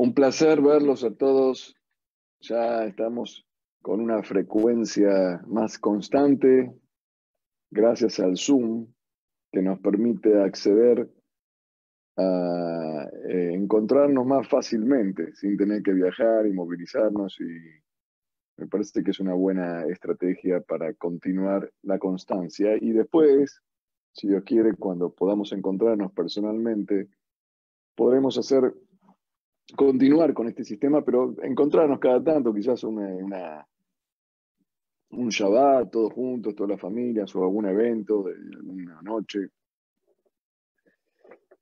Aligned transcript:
Un 0.00 0.14
placer 0.14 0.62
verlos 0.62 1.02
a 1.02 1.12
todos. 1.12 1.74
Ya 2.38 2.84
estamos 2.84 3.44
con 3.82 4.00
una 4.00 4.22
frecuencia 4.22 5.42
más 5.48 5.76
constante 5.76 6.72
gracias 7.68 8.20
al 8.20 8.36
Zoom 8.36 8.86
que 9.50 9.60
nos 9.60 9.80
permite 9.80 10.40
acceder 10.40 11.10
a 12.16 13.08
eh, 13.28 13.50
encontrarnos 13.54 14.24
más 14.24 14.48
fácilmente 14.48 15.34
sin 15.34 15.56
tener 15.56 15.82
que 15.82 15.94
viajar 15.94 16.46
y 16.46 16.52
movilizarnos 16.52 17.36
y 17.40 17.58
me 18.56 18.68
parece 18.68 19.02
que 19.02 19.10
es 19.10 19.18
una 19.18 19.34
buena 19.34 19.84
estrategia 19.86 20.60
para 20.60 20.94
continuar 20.94 21.72
la 21.82 21.98
constancia 21.98 22.76
y 22.80 22.92
después, 22.92 23.62
si 24.12 24.28
Dios 24.28 24.44
quiere, 24.44 24.74
cuando 24.74 25.12
podamos 25.12 25.50
encontrarnos 25.50 26.12
personalmente, 26.12 27.08
podremos 27.96 28.38
hacer 28.38 28.72
continuar 29.76 30.34
con 30.34 30.48
este 30.48 30.64
sistema, 30.64 31.04
pero 31.04 31.34
encontrarnos 31.42 31.98
cada 31.98 32.22
tanto, 32.22 32.54
quizás 32.54 32.82
una, 32.84 33.66
un 35.10 35.28
Shabbat, 35.28 35.90
todos 35.90 36.12
juntos, 36.12 36.54
todas 36.54 36.70
las 36.70 36.80
familias, 36.80 37.34
o 37.34 37.44
algún 37.44 37.66
evento 37.66 38.22
de 38.24 38.34
alguna 38.56 39.00
noche, 39.02 39.48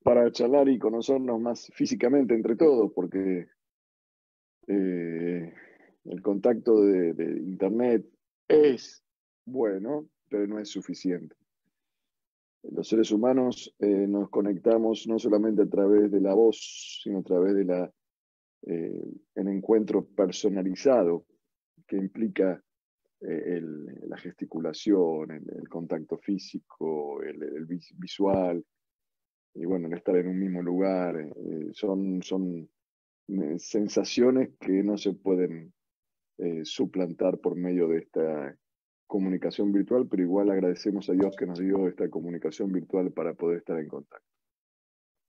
para 0.02 0.30
charlar 0.30 0.68
y 0.68 0.78
conocernos 0.78 1.40
más 1.40 1.70
físicamente 1.74 2.34
entre 2.34 2.54
todos, 2.54 2.92
porque 2.92 3.48
eh, 4.68 5.54
el 6.04 6.22
contacto 6.22 6.82
de, 6.82 7.40
Internet 7.44 8.06
es 8.48 9.02
bueno, 9.44 10.08
pero 10.28 10.46
no 10.46 10.58
es 10.58 10.68
suficiente. 10.68 11.34
Los 12.72 12.88
seres 12.88 13.10
humanos 13.12 13.74
eh, 13.78 14.06
nos 14.08 14.28
conectamos 14.30 15.06
no 15.06 15.18
solamente 15.18 15.62
a 15.62 15.68
través 15.68 16.10
de 16.10 16.20
la 16.20 16.34
voz, 16.34 17.00
sino 17.02 17.20
a 17.20 17.22
través 17.22 17.54
de 17.54 17.64
la 17.64 17.92
eh, 18.66 19.04
encuentro 19.36 20.04
personalizado 20.04 21.26
que 21.86 21.96
implica 21.96 22.60
eh, 23.20 23.60
la 24.08 24.16
gesticulación, 24.16 25.30
el, 25.30 25.68
contacto 25.68 26.18
físico, 26.18 27.22
el, 27.22 27.66
visual, 27.98 28.64
y 29.54 29.64
bueno, 29.64 29.86
el 29.86 29.94
estar 29.94 30.16
en 30.16 30.28
un 30.28 30.38
mismo 30.38 30.62
lugar, 30.62 31.16
son, 31.72 32.22
son 32.22 32.68
sensaciones 33.56 34.50
que 34.60 34.82
no 34.82 34.98
se 34.98 35.14
pueden 35.14 35.72
suplantar 36.64 37.38
por 37.38 37.56
medio 37.56 37.88
de 37.88 37.98
esta 38.00 38.54
comunicación 39.06 39.72
virtual, 39.72 40.06
pero 40.08 40.22
igual 40.22 40.50
agradecemos 40.50 41.08
a 41.08 41.12
Dios 41.12 41.36
que 41.36 41.46
nos 41.46 41.58
dio 41.58 41.88
esta 41.88 42.08
comunicación 42.08 42.72
virtual 42.72 43.12
para 43.12 43.34
poder 43.34 43.58
estar 43.58 43.78
en 43.78 43.88
contacto. 43.88 44.26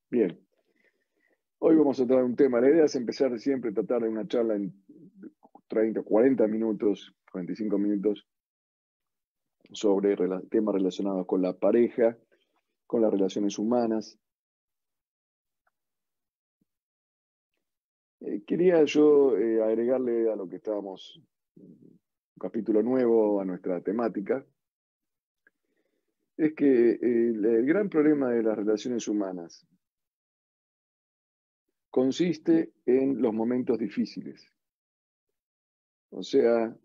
Bien, 0.10 0.40
Hoy 1.60 1.76
vamos 1.76 2.00
a 2.00 2.06
tratar 2.06 2.24
un 2.24 2.36
tema. 2.36 2.62
La 2.62 2.70
idea 2.70 2.86
es 2.86 2.96
empezar 2.96 3.38
siempre 3.40 3.72
a 3.72 3.74
tratar 3.74 4.04
de 4.04 4.10
una 4.10 4.28
charla 4.28 4.56
en 4.56 4.74
30, 5.68 6.04
40 6.04 6.48
minutos, 6.48 7.16
45 7.32 7.78
minutos 7.80 8.28
sobre 9.72 10.16
temas 10.50 10.76
relacionados 10.76 11.26
con 11.26 11.42
la 11.42 11.54
pareja, 11.54 12.16
con 12.86 13.02
las 13.02 13.12
relaciones 13.12 13.58
humanas. 13.58 14.20
Eh, 18.20 18.44
quería 18.46 18.84
yo 18.84 19.36
eh, 19.36 19.62
agregarle 19.64 20.32
a 20.32 20.36
lo 20.36 20.48
que 20.48 20.58
estábamos, 20.58 21.20
un 22.38 22.40
capítulo 22.40 22.84
nuevo 22.84 23.42
a 23.42 23.46
nuestra 23.46 23.82
temática, 23.82 24.46
es 26.38 26.54
que 26.54 26.92
eh, 26.92 27.00
el 27.02 27.66
gran 27.66 27.90
problema 27.90 28.30
de 28.30 28.44
las 28.44 28.56
relaciones 28.56 29.08
humanas 29.08 29.66
consiste 31.90 32.74
en 32.86 33.20
los 33.24 33.34
momentos 33.34 33.80
difíciles. 33.80 34.54
O 36.12 36.22
sea, 36.22 36.78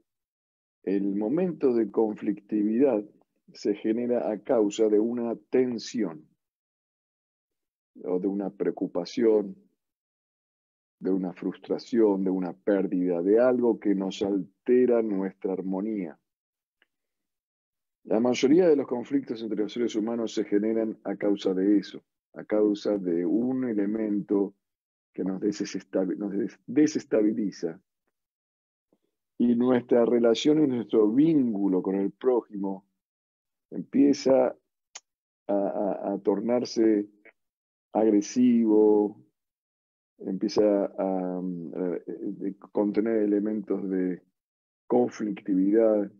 el 0.84 1.14
momento 1.14 1.75
de 1.75 1.91
conflictividad 1.91 3.05
se 3.53 3.75
genera 3.75 4.32
a 4.32 4.38
causa 4.38 4.88
de 4.88 5.00
una 5.00 5.37
tensión 5.50 6.27
o 8.03 8.19
de 8.19 8.27
una 8.27 8.48
preocupación, 8.48 9.54
de 11.03 11.11
una 11.11 11.33
frustración, 11.33 12.23
de 12.23 12.31
una 12.31 12.53
pérdida, 12.53 13.21
de 13.23 13.41
algo 13.41 13.81
que 13.81 13.93
nos 13.93 14.23
altera 14.23 15.03
nuestra 15.03 15.53
armonía. 15.53 16.17
La 18.05 18.21
mayoría 18.21 18.69
de 18.69 18.77
los 18.77 18.87
conflictos 18.87 19.43
entre 19.43 19.63
los 19.63 19.73
seres 19.73 19.97
humanos 19.97 20.33
se 20.33 20.45
generan 20.45 20.97
a 21.03 21.17
causa 21.17 21.55
de 21.55 21.77
eso, 21.77 22.05
a 22.35 22.45
causa 22.45 22.99
de 22.99 23.27
un 23.27 23.69
elemento 23.69 24.55
que 25.13 25.25
nos 25.25 25.41
desestabiliza. 26.67 27.81
Y 29.39 29.57
nuestra 29.57 30.05
relación 30.05 30.63
y 30.63 30.69
nuestro 30.69 31.11
vínculo 31.11 31.83
con 31.83 31.97
el 31.97 32.13
prójimo 32.13 32.87
empieza 33.73 34.57
a, 35.49 36.17
tornarse 36.23 37.09
agresivo, 37.93 39.21
empieza 40.19 40.87
a, 40.99 41.41
eh, 41.77 42.55
contener 42.73 43.23
elementos 43.23 43.89
de 43.89 44.23
conflictividad, 44.87 46.11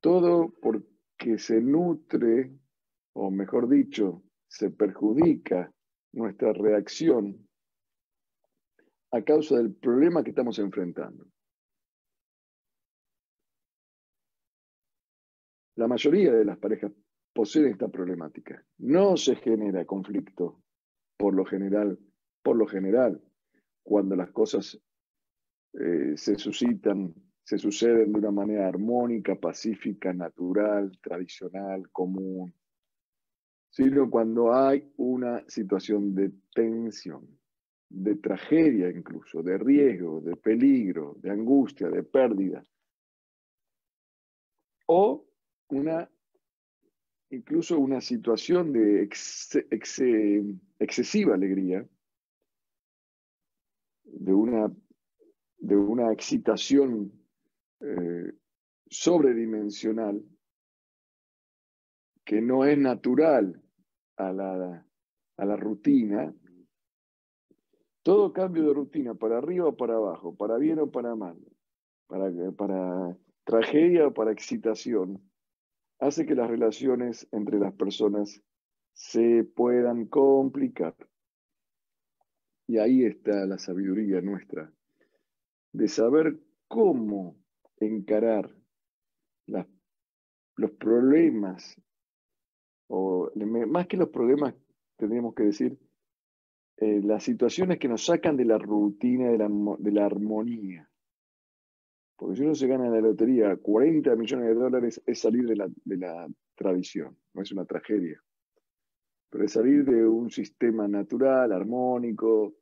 todo 0.00 0.52
porque 0.60 1.38
se 1.38 1.60
nutre, 1.60 2.52
o 3.14 3.30
mejor 3.30 3.68
dicho, 3.68 4.22
se 4.48 4.70
perjudica 4.70 5.72
nuestra 6.12 6.52
reacción 6.52 7.48
a 9.12 9.22
causa 9.22 9.56
del 9.56 9.74
problema 9.74 10.22
que 10.22 10.30
estamos 10.30 10.58
enfrentando. 10.58 11.26
La 15.76 15.88
mayoría 15.88 16.32
de 16.32 16.44
las 16.44 16.58
parejas 16.58 16.92
poseen 17.32 17.66
esta 17.66 17.88
problemática. 17.88 18.64
No 18.78 19.16
se 19.16 19.36
genera 19.36 19.84
conflicto 19.84 20.62
por 21.16 21.34
lo 21.34 21.44
general, 21.44 21.98
por 22.44 22.56
lo 22.56 22.66
general, 22.66 23.20
cuando 23.82 24.14
las 24.14 24.30
cosas 24.30 24.78
eh, 25.72 26.12
se 26.14 26.36
suscitan, 26.36 27.14
se 27.42 27.56
suceden 27.56 28.12
de 28.12 28.18
una 28.18 28.30
manera 28.30 28.68
armónica, 28.68 29.34
pacífica, 29.34 30.12
natural, 30.12 30.92
tradicional, 31.00 31.90
común, 31.90 32.54
sino 33.70 34.10
cuando 34.10 34.54
hay 34.54 34.92
una 34.98 35.42
situación 35.48 36.14
de 36.14 36.32
tensión 36.54 37.26
de 37.88 38.16
tragedia 38.16 38.90
incluso, 38.90 39.42
de 39.42 39.56
riesgo, 39.56 40.20
de 40.20 40.36
peligro, 40.36 41.16
de 41.20 41.30
angustia, 41.30 41.88
de 41.88 42.02
pérdida. 42.02 42.62
O 44.86 45.24
una, 45.70 46.10
incluso 47.30 47.78
una 47.78 48.02
situación 48.02 48.72
de 48.72 49.02
excesiva 50.78 51.34
alegría, 51.34 51.86
de 54.04 54.32
una, 54.34 54.72
de 55.58 55.76
una 55.76 56.12
excitación 56.12 57.12
eh, 57.80 58.32
sobredimensional 58.88 60.24
que 62.24 62.40
no 62.40 62.64
es 62.64 62.78
natural 62.78 63.60
a 64.16 64.32
la, 64.32 64.86
a 65.36 65.44
la 65.44 65.56
rutina 65.56 66.34
todo 68.04 68.34
cambio 68.34 68.64
de 68.64 68.74
rutina, 68.74 69.14
para 69.14 69.38
arriba 69.38 69.68
o 69.68 69.76
para 69.76 69.94
abajo, 69.94 70.36
para 70.36 70.58
bien 70.58 70.78
o 70.78 70.90
para 70.90 71.16
mal, 71.16 71.38
para, 72.06 72.30
para 72.52 73.16
tragedia 73.44 74.08
o 74.08 74.14
para 74.14 74.30
excitación, 74.30 75.22
hace 75.98 76.26
que 76.26 76.34
las 76.34 76.50
relaciones 76.50 77.26
entre 77.32 77.58
las 77.58 77.72
personas 77.72 78.42
se 78.92 79.42
puedan 79.44 80.04
complicar. 80.04 80.94
Y 82.66 82.78
ahí 82.78 83.04
está 83.04 83.44
la 83.46 83.58
sabiduría 83.58 84.20
nuestra, 84.20 84.72
de 85.72 85.88
saber 85.88 86.38
cómo 86.68 87.36
encarar 87.78 88.50
los 90.56 90.70
problemas, 90.72 91.76
o 92.88 93.30
más 93.66 93.86
que 93.86 93.96
los 93.96 94.08
problemas, 94.08 94.54
tendríamos 94.96 95.34
que 95.34 95.44
decir, 95.44 95.78
eh, 96.76 97.00
las 97.02 97.22
situaciones 97.22 97.78
que 97.78 97.88
nos 97.88 98.04
sacan 98.04 98.36
de 98.36 98.44
la 98.44 98.58
rutina, 98.58 99.30
de 99.30 99.38
la, 99.38 99.48
de 99.78 99.92
la 99.92 100.06
armonía. 100.06 100.88
Porque 102.16 102.36
si 102.36 102.42
uno 102.42 102.54
se 102.54 102.66
gana 102.66 102.86
en 102.86 102.92
la 102.92 103.00
lotería 103.00 103.56
40 103.56 104.14
millones 104.16 104.48
de 104.48 104.54
dólares 104.54 105.02
es 105.06 105.20
salir 105.20 105.46
de 105.46 105.56
la, 105.56 105.68
de 105.84 105.96
la 105.96 106.28
tradición, 106.54 107.16
no 107.32 107.42
es 107.42 107.52
una 107.52 107.64
tragedia. 107.64 108.22
Pero 109.30 109.44
es 109.44 109.52
salir 109.52 109.84
de 109.84 110.06
un 110.06 110.30
sistema 110.30 110.86
natural, 110.86 111.52
armónico, 111.52 112.54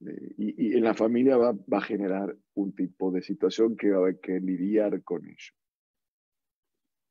y, 0.00 0.76
en 0.76 0.84
la 0.84 0.94
familia 0.94 1.36
va, 1.36 1.52
va, 1.52 1.78
a 1.78 1.82
generar 1.82 2.36
un 2.54 2.72
tipo 2.74 3.10
de 3.10 3.22
situación 3.22 3.76
que 3.76 3.90
va 3.90 3.98
a 3.98 4.00
haber 4.00 4.20
que 4.20 4.40
lidiar 4.40 5.02
con 5.02 5.24
ello. 5.26 5.52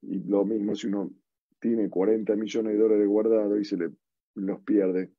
Y 0.01 0.19
lo 0.23 0.45
mismo 0.45 0.75
si 0.75 0.87
uno 0.87 1.11
tiene 1.59 1.89
40 1.89 2.35
millones 2.35 2.73
de 2.73 2.79
dólares 2.79 3.07
guardados 3.07 3.59
y 3.59 3.65
se 3.65 3.77
le 3.77 3.91
los 4.35 4.61
pierde, 4.61 5.11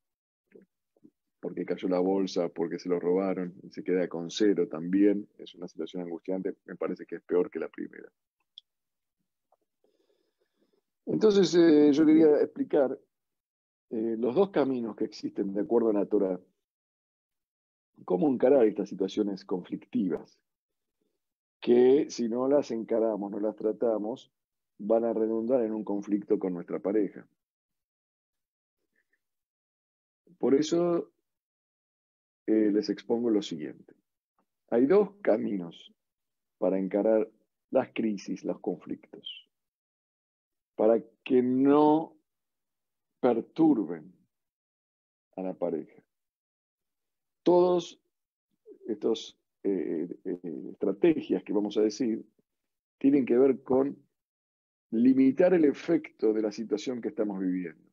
porque 1.41 1.65
cayó 1.65 1.89
la 1.89 2.01
bolsa, 2.01 2.49
porque 2.49 2.79
se 2.79 2.89
lo 2.89 3.01
robaron, 3.01 3.55
y 3.63 3.71
se 3.71 3.83
queda 3.83 4.09
con 4.09 4.31
cero 4.31 4.69
también, 4.69 5.29
es 5.39 5.55
una 5.55 5.69
situación 5.69 6.03
angustiante, 6.03 6.57
me 6.67 6.77
parece 6.77 7.07
que 7.07 7.17
es 7.17 7.23
peor 7.23 7.51
que 7.51 7.59
la 7.59 7.69
primera. 7.69 8.11
Entonces 11.07 11.55
eh, 11.55 11.93
yo 11.93 12.05
quería 12.07 12.41
explicar 12.41 12.99
eh, 13.91 14.17
los 14.19 14.35
dos 14.35 14.51
caminos 14.51 14.95
que 14.97 15.05
existen 15.05 15.53
de 15.53 15.63
acuerdo 15.63 15.91
a 15.91 15.95
la 15.95 16.07
Torah, 16.07 16.39
cómo 18.05 18.29
encarar 18.29 18.67
estas 18.67 18.89
situaciones 18.89 19.45
conflictivas, 19.45 20.39
que 21.61 22.11
si 22.11 22.29
no 22.29 22.49
las 22.49 22.71
encaramos, 22.71 23.31
no 23.31 23.41
las 23.41 23.57
tratamos, 23.57 24.33
van 24.79 25.05
a 25.05 25.13
redundar 25.13 25.63
en 25.63 25.73
un 25.73 25.85
conflicto 25.85 26.39
con 26.39 26.55
nuestra 26.55 26.79
pareja. 26.79 27.27
Por 30.39 30.55
eso 30.55 31.11
eh, 32.47 32.71
les 32.73 32.89
expongo 32.89 33.29
lo 33.29 33.43
siguiente. 33.43 33.95
Hay 34.71 34.87
dos 34.87 35.11
caminos 35.21 35.93
para 36.59 36.79
encarar 36.79 37.29
las 37.71 37.91
crisis, 37.93 38.45
los 38.45 38.61
conflictos, 38.61 39.49
para 40.77 41.03
que 41.25 41.43
no 41.43 42.17
perturben 43.21 44.13
a 45.37 45.43
la 45.43 45.55
pareja. 45.55 46.00
Todos 47.43 48.01
estos 48.87 49.39
eh, 49.63 50.09
eh, 50.25 50.41
estrategias 50.73 51.43
que 51.45 51.53
vamos 51.53 51.77
a 51.77 51.83
decir 51.83 52.25
tienen 52.99 53.25
que 53.25 53.39
ver 53.39 53.63
con 53.63 53.97
limitar 54.91 55.55
el 55.55 55.65
efecto 55.65 56.33
de 56.33 56.43
la 56.43 56.53
situación 56.53 57.01
que 57.01 57.09
estamos 57.09 57.39
viviendo. 57.39 57.89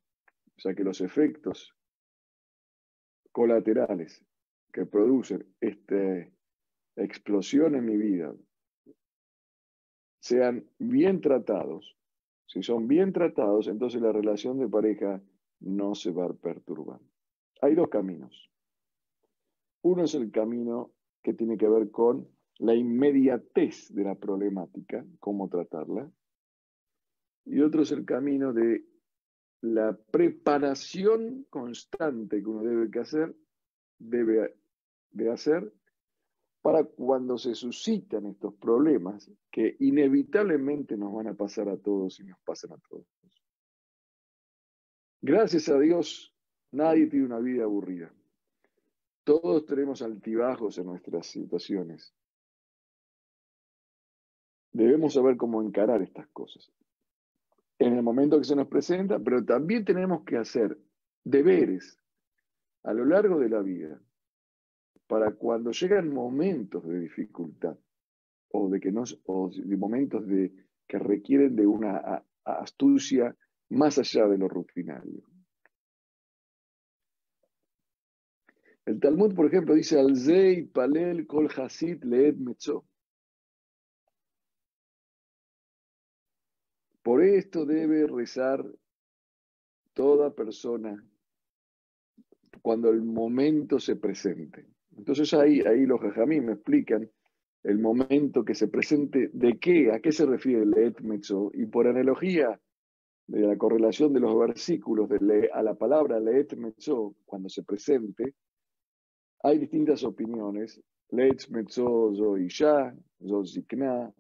O 0.58 0.60
sea, 0.60 0.74
que 0.74 0.84
los 0.84 1.02
efectos 1.02 1.76
colaterales 3.32 4.26
que 4.74 4.86
producen 4.86 5.46
esta 5.62 6.28
explosión 6.96 7.76
en 7.76 7.86
mi 7.86 7.98
vida 7.98 8.34
sean 10.20 10.68
bien 10.80 11.22
tratados. 11.22 11.96
Si 12.48 12.64
son 12.64 12.88
bien 12.88 13.14
tratados, 13.14 13.68
entonces 13.68 14.02
la 14.02 14.12
relación 14.12 14.58
de 14.58 14.68
pareja 14.68 15.22
no 15.60 15.96
se 15.96 16.12
va 16.12 16.26
a 16.26 16.34
perturbar. 16.34 17.00
Hay 17.62 17.76
dos 17.76 17.90
caminos. 17.90 18.50
Uno 19.88 20.04
es 20.04 20.16
el 20.16 20.32
camino 20.32 20.92
que 21.24 21.34
tiene 21.34 21.58
que 21.58 21.70
ver 21.70 21.92
con 21.92 22.28
la 22.60 22.76
inmediatez 22.76 23.94
de 23.94 24.04
la 24.04 24.16
problemática, 24.16 25.06
cómo 25.18 25.48
tratarla. 25.48 26.12
Y 27.46 27.62
otro 27.62 27.84
es 27.84 27.92
el 27.94 28.04
camino 28.04 28.52
de 28.52 28.84
la 29.62 29.98
preparación 30.12 31.46
constante 31.50 32.42
que 32.42 32.50
uno 32.50 32.64
debe 32.64 33.00
hacer, 33.00 33.34
debe 33.98 34.58
de 35.12 35.32
hacer 35.32 35.74
para 36.62 36.84
cuando 36.84 37.38
se 37.38 37.56
suscitan 37.56 38.26
estos 38.26 38.56
problemas 38.56 39.32
que 39.50 39.78
inevitablemente 39.80 40.98
nos 40.98 41.14
van 41.14 41.28
a 41.28 41.34
pasar 41.34 41.70
a 41.70 41.78
todos 41.78 42.20
y 42.20 42.26
nos 42.26 42.40
pasan 42.40 42.74
a 42.74 42.78
todos. 42.90 43.08
Gracias 45.22 45.70
a 45.70 45.80
Dios, 45.80 46.36
nadie 46.74 47.08
tiene 47.08 47.26
una 47.26 47.40
vida 47.40 47.64
aburrida. 47.64 48.14
Todos 49.28 49.66
tenemos 49.66 50.02
altibajos 50.02 50.78
en 50.78 50.86
nuestras 50.86 51.28
situaciones. 51.28 52.16
Debemos 54.72 55.16
saber 55.16 55.36
cómo 55.36 55.62
encarar 55.62 56.02
estas 56.02 56.30
cosas 56.30 56.72
en 57.78 57.98
el 57.98 58.04
momento 58.04 58.38
que 58.38 58.46
se 58.46 58.56
nos 58.56 58.70
presenta, 58.70 59.20
pero 59.20 59.44
también 59.44 59.84
tenemos 59.84 60.24
que 60.24 60.38
hacer 60.38 60.78
deberes 61.26 62.00
a 62.84 62.94
lo 62.94 63.04
largo 63.04 63.38
de 63.38 63.50
la 63.50 63.62
vida 63.62 64.02
para 65.08 65.34
cuando 65.34 65.72
llegan 65.72 66.14
momentos 66.14 66.88
de 66.88 66.98
dificultad 66.98 67.78
o 68.54 68.70
de 68.70 68.80
que 68.80 68.94
de 68.94 69.78
momentos 69.78 70.26
de, 70.26 70.54
que 70.88 71.00
requieren 71.00 71.54
de 71.54 71.68
una 71.68 72.24
astucia 72.46 73.36
más 73.72 73.98
allá 73.98 74.26
de 74.30 74.38
lo 74.38 74.48
rutinario. 74.48 75.37
El 78.88 79.02
Talmud, 79.02 79.36
por 79.36 79.48
ejemplo, 79.48 79.76
dice 79.76 80.00
al 80.00 80.16
Zei 80.16 80.64
Palel 80.64 81.28
Kol 81.28 81.50
Hasid 81.54 82.06
Leed 82.06 82.36
Metzó. 82.38 82.86
Por 87.04 87.22
esto 87.22 87.66
debe 87.66 88.08
rezar 88.08 88.66
toda 89.94 90.34
persona 90.34 91.06
cuando 92.62 92.90
el 92.90 93.02
momento 93.02 93.78
se 93.78 93.98
presente. 93.98 94.66
Entonces 94.96 95.34
ahí, 95.34 95.60
ahí 95.62 95.86
los 95.86 96.00
jajamí 96.00 96.40
me 96.40 96.54
explican 96.54 97.12
el 97.64 97.80
momento 97.80 98.46
que 98.46 98.56
se 98.56 98.70
presente, 98.70 99.30
de 99.34 99.60
qué, 99.60 99.92
a 99.92 100.00
qué 100.00 100.14
se 100.14 100.26
refiere 100.26 100.64
el 100.64 100.72
Leet 100.72 100.96
Y 101.56 101.66
por 101.66 101.88
analogía 101.88 102.58
de 103.28 103.42
la 103.42 103.58
correlación 103.58 104.14
de 104.14 104.22
los 104.22 104.40
versículos 104.40 105.10
de 105.10 105.50
a 105.54 105.62
la 105.62 105.76
palabra 105.76 106.22
Leet 106.22 106.56
cuando 107.26 107.50
se 107.50 107.64
presente, 107.64 108.34
hay 109.44 109.60
distintas 109.60 110.04
opiniones. 110.04 110.82
Leet 111.10 111.48
Metzó 111.50 112.14
zo 112.14 112.38
Isha, 112.38 112.94
zo 113.26 113.46
Zikna, 113.46 114.14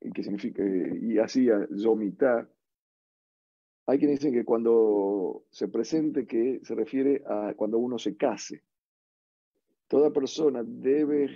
y 0.00 0.12
que 0.12 0.22
significa, 0.22 0.62
y 0.64 1.18
así 1.18 1.48
Zomita. 1.78 2.48
Hay 3.86 3.98
quienes 3.98 4.18
dicen 4.18 4.34
que 4.34 4.44
cuando 4.44 5.44
se 5.50 5.68
presente, 5.68 6.26
que 6.26 6.60
se 6.62 6.74
refiere 6.74 7.22
a 7.26 7.54
cuando 7.54 7.78
uno 7.78 7.98
se 7.98 8.16
case. 8.16 8.62
Toda 9.88 10.12
persona 10.12 10.64
debe, 10.64 11.30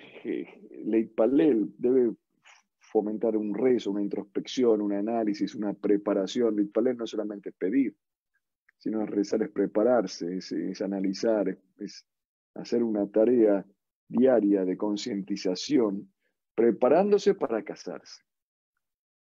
leitpalel, 0.84 1.72
debe 1.78 2.12
fomentar 2.80 3.36
un 3.36 3.54
rezo, 3.54 3.92
una 3.92 4.02
introspección, 4.02 4.82
un 4.82 4.92
análisis, 4.92 5.54
una 5.54 5.72
preparación. 5.74 6.56
Leitpalel 6.56 6.96
no 6.96 7.06
solamente 7.06 7.50
es 7.50 7.54
pedir, 7.54 7.94
sino 8.80 9.04
rezar, 9.04 9.42
es 9.42 9.50
prepararse, 9.50 10.38
es 10.38 10.82
analizar, 10.82 11.56
es 11.78 12.06
hacer 12.54 12.82
una 12.82 13.06
tarea 13.06 13.64
diaria 14.08 14.64
de 14.64 14.76
concientización, 14.76 16.10
preparándose 16.54 17.34
para 17.34 17.62
casarse. 17.62 18.22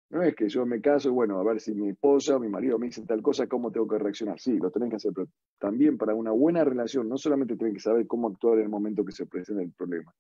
No 0.10 0.22
es 0.22 0.36
que 0.36 0.50
yo 0.50 0.66
me 0.66 0.82
caso 0.82 1.14
bueno, 1.14 1.40
a 1.40 1.44
ver 1.44 1.60
si 1.60 1.74
mi 1.74 1.90
esposa 1.90 2.36
o 2.36 2.40
mi 2.40 2.50
marido 2.50 2.78
me 2.78 2.88
dice 2.88 3.06
tal 3.06 3.22
cosa, 3.22 3.48
¿cómo 3.48 3.72
tengo 3.72 3.88
que 3.88 3.98
reaccionar? 3.98 4.40
Sí, 4.40 4.58
lo 4.58 4.72
tenés 4.72 4.90
que 4.90 4.96
hacer, 4.98 5.12
pero 5.14 5.28
también 5.60 5.98
para 5.98 6.14
una 6.14 6.32
buena 6.32 6.64
relación, 6.64 7.08
no 7.08 7.18
solamente 7.18 7.56
tenés 7.56 7.76
que 7.76 7.80
saber 7.80 8.08
cómo 8.08 8.28
actuar 8.28 8.58
en 8.58 8.66
el 8.66 8.70
momento 8.70 9.06
que 9.06 9.12
se 9.12 9.26
presenta 9.26 9.64
el 9.64 9.72
problema, 9.72 10.14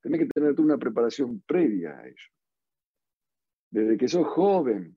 tenés 0.00 0.20
que 0.20 0.26
tener 0.26 0.58
una 0.60 0.78
preparación 0.78 1.42
previa 1.46 1.98
a 1.98 2.06
ello. 2.06 2.28
Desde 3.70 3.96
que 3.96 4.08
sos 4.08 4.26
joven, 4.26 4.96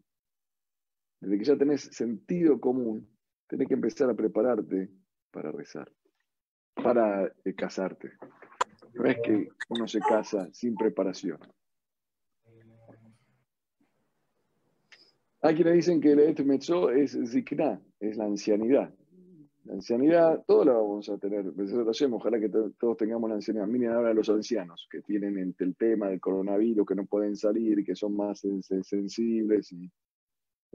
desde 1.21 1.37
que 1.37 1.43
ya 1.43 1.57
tenés 1.57 1.81
sentido 1.83 2.59
común, 2.59 3.12
tenés 3.53 3.67
que 3.67 3.75
empezar 3.75 4.09
a 4.09 4.15
prepararte 4.15 4.89
para 5.29 5.51
rezar, 5.51 5.87
para 6.73 7.31
eh, 7.45 7.53
casarte. 7.53 8.13
No 8.95 9.05
es 9.05 9.17
que 9.23 9.47
uno 9.69 9.87
se 9.87 9.99
casa 9.99 10.49
sin 10.51 10.73
preparación. 10.75 11.37
Hay 15.41 15.53
quienes 15.53 15.75
dicen 15.75 16.01
que 16.01 16.13
el 16.13 16.21
Et 16.21 16.39
Metzó 16.39 16.89
es 16.89 17.15
Zikna, 17.27 17.79
es 17.99 18.17
la 18.17 18.25
ancianidad. 18.25 18.91
La 19.65 19.73
ancianidad, 19.73 20.43
todos 20.47 20.65
la 20.65 20.73
vamos 20.73 21.07
a 21.09 21.19
tener. 21.19 21.45
Ojalá 22.11 22.39
que 22.39 22.49
todos 22.49 22.97
tengamos 22.97 23.29
la 23.29 23.35
ancianidad. 23.35 23.67
Miren 23.67 23.91
ahora 23.91 24.15
los 24.15 24.29
ancianos 24.29 24.87
que 24.89 25.01
tienen 25.01 25.53
el 25.59 25.75
tema 25.75 26.09
del 26.09 26.19
coronavirus, 26.19 26.87
que 26.87 26.95
no 26.95 27.05
pueden 27.05 27.35
salir, 27.35 27.85
que 27.85 27.95
son 27.95 28.15
más 28.15 28.41
sensibles 28.81 29.71
y 29.73 29.91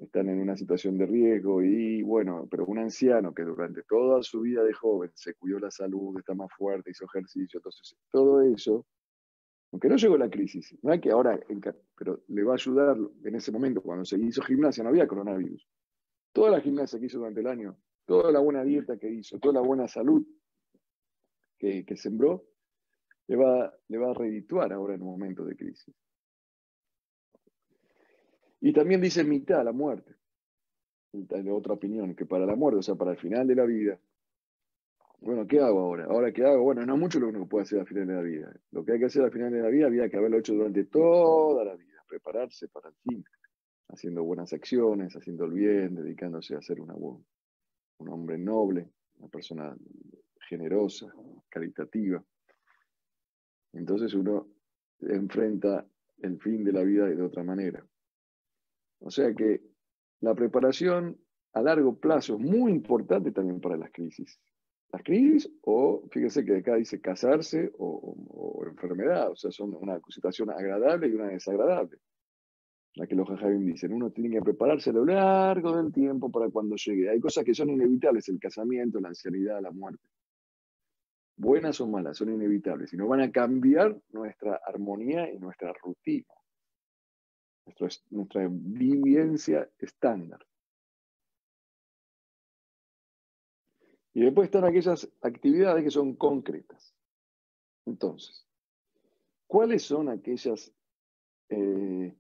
están 0.02 0.28
en 0.28 0.40
una 0.40 0.56
situación 0.56 0.96
de 0.98 1.06
riesgo. 1.06 1.62
Y 1.62 2.02
bueno, 2.02 2.46
pero 2.50 2.64
un 2.66 2.78
anciano 2.78 3.34
que 3.34 3.42
durante 3.42 3.82
toda 3.82 4.22
su 4.22 4.40
vida 4.40 4.62
de 4.62 4.72
joven 4.72 5.10
se 5.14 5.34
cuidó 5.34 5.58
la 5.58 5.70
salud, 5.70 6.18
está 6.18 6.34
más 6.34 6.50
fuerte, 6.56 6.90
hizo 6.90 7.04
ejercicio, 7.04 7.58
entonces 7.58 7.96
todo 8.10 8.42
eso 8.42 8.86
aunque 9.72 9.88
no 9.88 9.96
llegó 9.96 10.16
la 10.16 10.30
crisis, 10.30 10.76
no 10.82 10.92
hay 10.92 11.00
que 11.00 11.10
ahora, 11.10 11.38
pero 11.96 12.22
le 12.28 12.42
va 12.42 12.52
a 12.52 12.54
ayudar 12.54 12.96
en 13.24 13.34
ese 13.34 13.52
momento, 13.52 13.82
cuando 13.82 14.04
se 14.04 14.18
hizo 14.18 14.42
gimnasia 14.42 14.82
no 14.82 14.88
había 14.88 15.06
coronavirus. 15.06 15.68
Toda 16.32 16.50
la 16.50 16.60
gimnasia 16.60 16.98
que 16.98 17.06
hizo 17.06 17.18
durante 17.18 17.40
el 17.40 17.46
año, 17.46 17.76
toda 18.06 18.32
la 18.32 18.40
buena 18.40 18.64
dieta 18.64 18.98
que 18.98 19.10
hizo, 19.10 19.38
toda 19.38 19.54
la 19.54 19.60
buena 19.60 19.86
salud 19.86 20.26
que, 21.58 21.84
sembró, 21.96 22.46
le 23.26 23.36
va, 23.36 23.74
le 23.88 23.98
va 23.98 24.10
a 24.10 24.14
redituar 24.14 24.72
ahora 24.72 24.94
en 24.94 25.02
un 25.02 25.08
momento 25.08 25.44
de 25.44 25.56
crisis. 25.56 25.94
Y 28.60 28.72
también 28.72 29.00
dice 29.00 29.24
mitad, 29.24 29.64
la 29.64 29.72
muerte. 29.72 30.16
Otra 31.50 31.74
opinión, 31.74 32.14
que 32.14 32.26
para 32.26 32.44
la 32.44 32.54
muerte, 32.54 32.78
o 32.78 32.82
sea, 32.82 32.94
para 32.94 33.12
el 33.12 33.18
final 33.18 33.46
de 33.46 33.54
la 33.54 33.64
vida, 33.64 33.98
bueno, 35.20 35.46
¿qué 35.46 35.58
hago 35.58 35.80
ahora? 35.80 36.04
¿Ahora 36.04 36.32
qué 36.32 36.44
hago? 36.44 36.62
Bueno, 36.62 36.86
no 36.86 36.96
mucho 36.96 37.18
lo 37.18 37.30
que 37.30 37.36
uno 37.36 37.48
puede 37.48 37.64
hacer 37.64 37.80
al 37.80 37.86
final 37.86 38.06
de 38.06 38.14
la 38.14 38.22
vida. 38.22 38.52
Lo 38.70 38.84
que 38.84 38.92
hay 38.92 38.98
que 39.00 39.06
hacer 39.06 39.24
al 39.24 39.32
final 39.32 39.52
de 39.52 39.60
la 39.60 39.68
vida 39.68 39.86
había 39.86 40.08
que 40.08 40.16
haberlo 40.16 40.38
hecho 40.38 40.54
durante 40.54 40.84
toda 40.84 41.64
la 41.64 41.74
vida, 41.74 42.04
prepararse 42.06 42.68
para 42.68 42.88
el 42.90 42.94
fin, 43.02 43.24
haciendo 43.88 44.22
buenas 44.22 44.52
acciones, 44.52 45.16
haciendo 45.16 45.44
el 45.46 45.52
bien, 45.52 45.94
dedicándose 45.96 46.54
a 46.54 46.62
ser 46.62 46.80
una, 46.80 46.94
un 46.94 48.08
hombre 48.08 48.38
noble, 48.38 48.88
una 49.16 49.28
persona 49.28 49.76
generosa, 50.48 51.12
caritativa. 51.48 52.22
Entonces 53.72 54.14
uno 54.14 54.46
enfrenta 55.00 55.84
el 56.22 56.40
fin 56.40 56.62
de 56.62 56.72
la 56.72 56.82
vida 56.82 57.06
de 57.06 57.22
otra 57.22 57.42
manera. 57.42 57.84
O 59.00 59.10
sea 59.10 59.32
que 59.34 59.62
la 60.20 60.34
preparación 60.34 61.18
a 61.52 61.62
largo 61.62 61.98
plazo 61.98 62.34
es 62.34 62.40
muy 62.40 62.72
importante 62.72 63.32
también 63.32 63.60
para 63.60 63.76
las 63.76 63.90
crisis. 63.90 64.40
Las 64.90 65.02
crisis, 65.02 65.50
o 65.62 66.08
fíjense 66.10 66.44
que 66.44 66.56
acá 66.56 66.76
dice 66.76 67.00
casarse 67.00 67.70
o, 67.78 68.64
enfermedad, 68.66 69.30
o 69.30 69.36
sea, 69.36 69.50
son 69.50 69.74
una 69.74 70.00
situación 70.08 70.50
agradable 70.50 71.08
y 71.08 71.14
una 71.14 71.28
desagradable. 71.28 71.98
La 72.94 73.06
que 73.06 73.14
los 73.14 73.28
jajabim 73.28 73.66
dicen, 73.66 73.92
uno 73.92 74.10
tiene 74.10 74.36
que 74.36 74.42
prepararse 74.42 74.90
a 74.90 74.94
lo 74.94 75.04
largo 75.04 75.76
del 75.76 75.92
tiempo 75.92 76.30
para 76.30 76.48
cuando 76.48 76.76
llegue. 76.76 77.10
Hay 77.10 77.20
cosas 77.20 77.44
que 77.44 77.54
son 77.54 77.70
inevitables, 77.70 78.28
el 78.28 78.38
casamiento, 78.38 79.00
la 79.00 79.08
ancianidad, 79.08 79.60
la 79.60 79.70
muerte. 79.70 80.08
Buenas 81.36 81.80
o 81.80 81.86
malas, 81.86 82.16
son 82.16 82.32
inevitables 82.32 82.92
y 82.92 82.96
no 82.96 83.06
van 83.06 83.20
a 83.20 83.30
cambiar 83.30 83.96
nuestra 84.10 84.60
armonía 84.66 85.32
y 85.32 85.38
nuestra 85.38 85.72
rutina, 85.72 86.26
nuestra 88.10 88.48
vivencia 88.48 89.68
estándar. 89.78 90.44
Y 94.14 94.22
después 94.22 94.46
están 94.46 94.64
aquellas 94.64 95.08
actividades 95.20 95.84
que 95.84 95.90
son 95.90 96.16
concretas. 96.16 96.94
Entonces, 97.86 98.46
¿cuáles 99.46 99.82
son 99.82 100.08
aquellas 100.08 100.72
eh, 101.48 102.16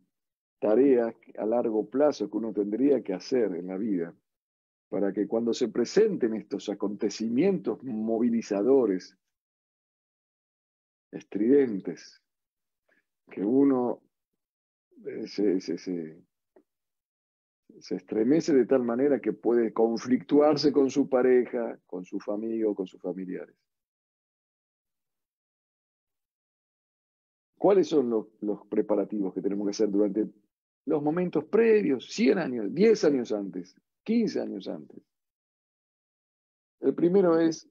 tareas 0.58 1.14
a 1.36 1.46
largo 1.46 1.88
plazo 1.88 2.30
que 2.30 2.36
uno 2.36 2.52
tendría 2.52 3.02
que 3.02 3.14
hacer 3.14 3.54
en 3.54 3.66
la 3.66 3.76
vida 3.76 4.14
para 4.88 5.12
que 5.12 5.26
cuando 5.26 5.52
se 5.52 5.68
presenten 5.68 6.34
estos 6.34 6.68
acontecimientos 6.68 7.82
movilizadores, 7.82 9.16
estridentes, 11.10 12.22
que 13.30 13.42
uno 13.44 14.02
eh, 15.06 15.26
se, 15.26 15.60
se 17.80 17.94
estremece 17.94 18.54
de 18.54 18.66
tal 18.66 18.82
manera 18.82 19.20
que 19.20 19.32
puede 19.32 19.72
conflictuarse 19.72 20.72
con 20.72 20.90
su 20.90 21.08
pareja, 21.08 21.78
con 21.86 22.04
su 22.04 22.18
familia 22.18 22.68
o 22.68 22.74
con 22.74 22.86
sus 22.86 23.00
familiares. 23.00 23.56
¿Cuáles 27.58 27.88
son 27.88 28.08
los, 28.08 28.26
preparativos 28.68 29.34
que 29.34 29.42
tenemos 29.42 29.66
que 29.66 29.70
hacer 29.70 29.90
durante 29.90 30.28
los 30.86 31.02
momentos 31.02 31.44
previos, 31.44 32.08
100 32.10 32.38
años, 32.38 32.72
10 32.72 33.04
años 33.04 33.32
antes, 33.32 33.74
15 34.04 34.40
años 34.40 34.68
antes? 34.68 35.02
El 36.80 36.94
primero 36.94 37.38
es 37.38 37.68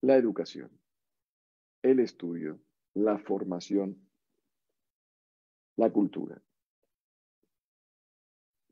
la 0.00 0.16
educación, 0.16 0.70
el 1.82 1.98
estudio, 1.98 2.60
la 2.94 3.18
formación, 3.18 4.00
la 5.76 5.90
cultura 5.90 6.42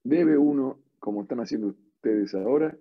debe 0.03 0.39
uno, 0.39 0.83
como 0.99 1.23
están 1.23 1.41
haciendo 1.41 1.69
ustedes 1.69 2.35
ahora, 2.35 2.77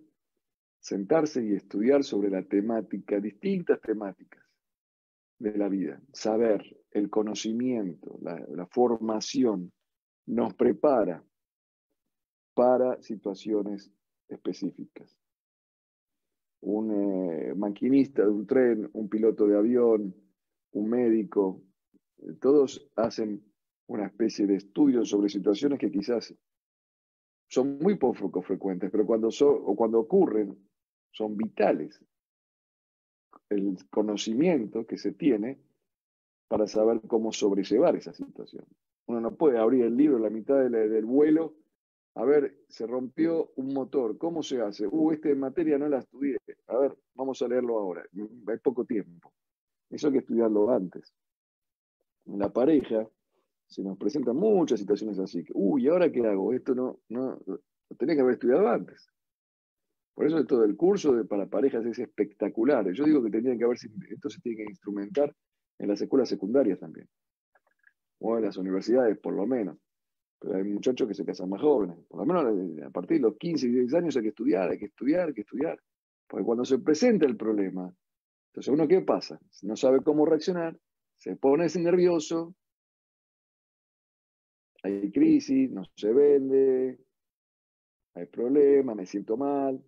sentarse 0.80 1.44
y 1.44 1.54
estudiar 1.54 2.04
sobre 2.04 2.30
la 2.30 2.44
temática, 2.44 3.20
distintas 3.20 3.82
temáticas 3.82 4.44
de 5.38 5.58
la 5.58 5.68
vida. 5.68 6.02
Saber, 6.14 6.64
el 6.92 7.10
conocimiento, 7.10 8.18
la, 8.22 8.66
formación 8.68 9.72
nos 10.26 10.54
prepara 10.54 11.24
para 12.54 13.02
situaciones 13.02 13.92
específicas. 14.28 15.18
Un 16.62 16.92
eh, 16.92 17.54
maquinista 17.56 18.24
de 18.24 18.30
un 18.30 18.46
tren, 18.46 18.90
un 18.94 19.08
piloto 19.08 19.48
de 19.48 19.58
avión, 19.58 20.14
un 20.72 20.90
médico, 20.90 21.62
eh, 22.18 22.34
todos 22.42 22.90
hacen 22.96 23.49
una 23.90 24.06
especie 24.06 24.46
de 24.46 24.56
estudio 24.56 25.04
sobre 25.04 25.30
situaciones 25.30 25.80
que 25.80 25.92
quizás 25.92 26.34
son 27.48 27.80
muy 27.80 27.96
poco 27.96 28.42
frecuentes, 28.42 28.92
pero 28.92 29.06
cuando, 29.06 29.30
o 29.30 29.76
cuando 29.76 30.00
ocurren, 30.00 30.56
son 31.12 31.36
vitales. 31.36 32.00
El 33.50 33.78
conocimiento 33.90 34.86
que 34.86 34.98
se 34.98 35.14
tiene 35.14 35.60
para 36.48 36.68
saber 36.68 37.02
cómo 37.08 37.32
sobrellevar 37.32 37.96
esa 37.96 38.14
situación. 38.14 38.66
Uno 39.08 39.22
no 39.22 39.36
puede 39.36 39.58
abrir 39.58 39.86
el 39.86 39.98
libro 39.98 40.18
en 40.18 40.24
la 40.24 40.30
mitad 40.30 40.60
del 40.70 41.06
vuelo, 41.06 41.56
a 42.14 42.26
ver, 42.26 42.64
se 42.68 42.86
rompió 42.86 43.52
un 43.56 43.74
motor, 43.74 44.18
¿cómo 44.18 44.44
se 44.44 44.62
hace? 44.62 44.86
Uh, 44.86 45.12
esta 45.12 45.34
materia 45.36 45.78
no 45.78 45.88
la 45.88 46.00
estudié. 46.00 46.38
A 46.68 46.78
ver, 46.78 46.98
vamos 47.16 47.42
a 47.42 47.48
leerlo 47.48 47.80
ahora. 47.80 48.04
Hay 48.48 48.58
poco 48.58 48.86
tiempo. 48.86 49.32
Eso 49.90 50.08
hay 50.08 50.14
que 50.14 50.20
estudiarlo 50.20 50.70
antes. 50.70 51.14
La 52.26 52.50
pareja, 52.50 53.08
se 53.70 53.84
nos 53.84 53.98
presentan 53.98 54.36
muchas 54.36 54.80
situaciones 54.80 55.20
así. 55.20 55.44
Que, 55.44 55.54
Uy, 55.56 55.88
¿ahora 55.88 56.12
qué 56.12 56.26
hago? 56.26 56.54
Esto 56.54 56.74
no, 56.74 57.00
no, 57.10 57.40
lo 57.46 57.96
tenés 57.98 58.16
que 58.16 58.22
haber 58.22 58.34
estudiado 58.34 58.68
antes. 58.68 59.08
Por 60.16 60.26
eso 60.26 60.44
todo 60.46 60.66
el 60.66 60.76
curso 60.76 61.26
para 61.28 61.46
parejas 61.46 61.86
es 61.86 62.00
espectacular. 62.00 62.92
Yo 62.92 63.06
digo 63.06 63.24
que 63.24 63.30
tendrían 63.30 63.58
que 63.58 63.64
haber, 63.64 63.78
esto 64.10 64.30
se 64.30 64.42
tiene 64.42 64.58
que 64.58 64.72
instrumentar 64.72 65.34
en 65.78 65.88
las 65.88 66.02
escuelas 66.02 66.28
secundarias 66.28 66.80
también. 66.80 67.08
O 68.20 68.38
en 68.38 68.44
las 68.44 68.58
universidades, 68.58 69.18
por 69.20 69.34
lo 69.34 69.46
menos. 69.46 69.78
Pero 70.40 70.56
hay 70.56 70.64
muchachos 70.64 71.08
que 71.08 71.14
se 71.14 71.24
casan 71.24 71.50
más 71.50 71.62
jóvenes. 71.62 71.98
Por 72.08 72.20
lo 72.20 72.26
menos 72.26 72.86
a 72.86 72.90
partir 72.90 73.18
de 73.18 73.24
los 73.24 73.38
15 73.38 73.68
y 73.68 73.72
16 73.72 73.94
años 73.94 74.18
hay 74.18 74.24
que 74.24 74.30
estudiar, 74.30 74.70
hay 74.70 74.80
que 74.80 74.86
estudiar, 74.86 75.28
hay 75.28 75.34
que 75.34 75.42
estudiar. 75.42 75.80
Porque 76.28 76.46
cuando 76.46 76.66
se 76.66 76.80
presenta 76.80 77.26
el 77.26 77.38
problema, 77.38 77.94
entonces 78.50 78.74
uno 78.74 78.88
qué 78.88 79.02
pasa? 79.02 79.40
No 79.62 79.76
sabe 79.76 80.02
cómo 80.02 80.26
reaccionar, 80.26 80.78
se 81.18 81.36
pone 81.36 81.68
nervioso, 81.78 82.56
hay 84.84 85.12
crisis, 85.12 85.70
no 85.72 85.84
se 85.96 86.14
vende, 86.14 87.00
hay 88.14 88.26
problemas, 88.28 88.96
me 88.96 89.06
siento 89.06 89.38
mal, 89.38 89.84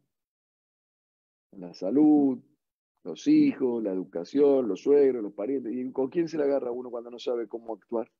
la 1.51 1.73
salud, 1.73 2.39
los 3.03 3.27
hijos, 3.27 3.83
la 3.83 3.91
educación, 3.91 4.67
los 4.67 4.81
suegros, 4.81 5.23
los 5.23 5.33
parientes. 5.33 5.73
¿Y 5.73 5.91
con 5.91 6.09
quién 6.09 6.27
se 6.27 6.37
le 6.37 6.43
agarra 6.43 6.71
uno 6.71 6.89
cuando 6.89 7.09
no 7.09 7.19
sabe 7.19 7.47
cómo 7.47 7.73
actuar? 7.73 8.11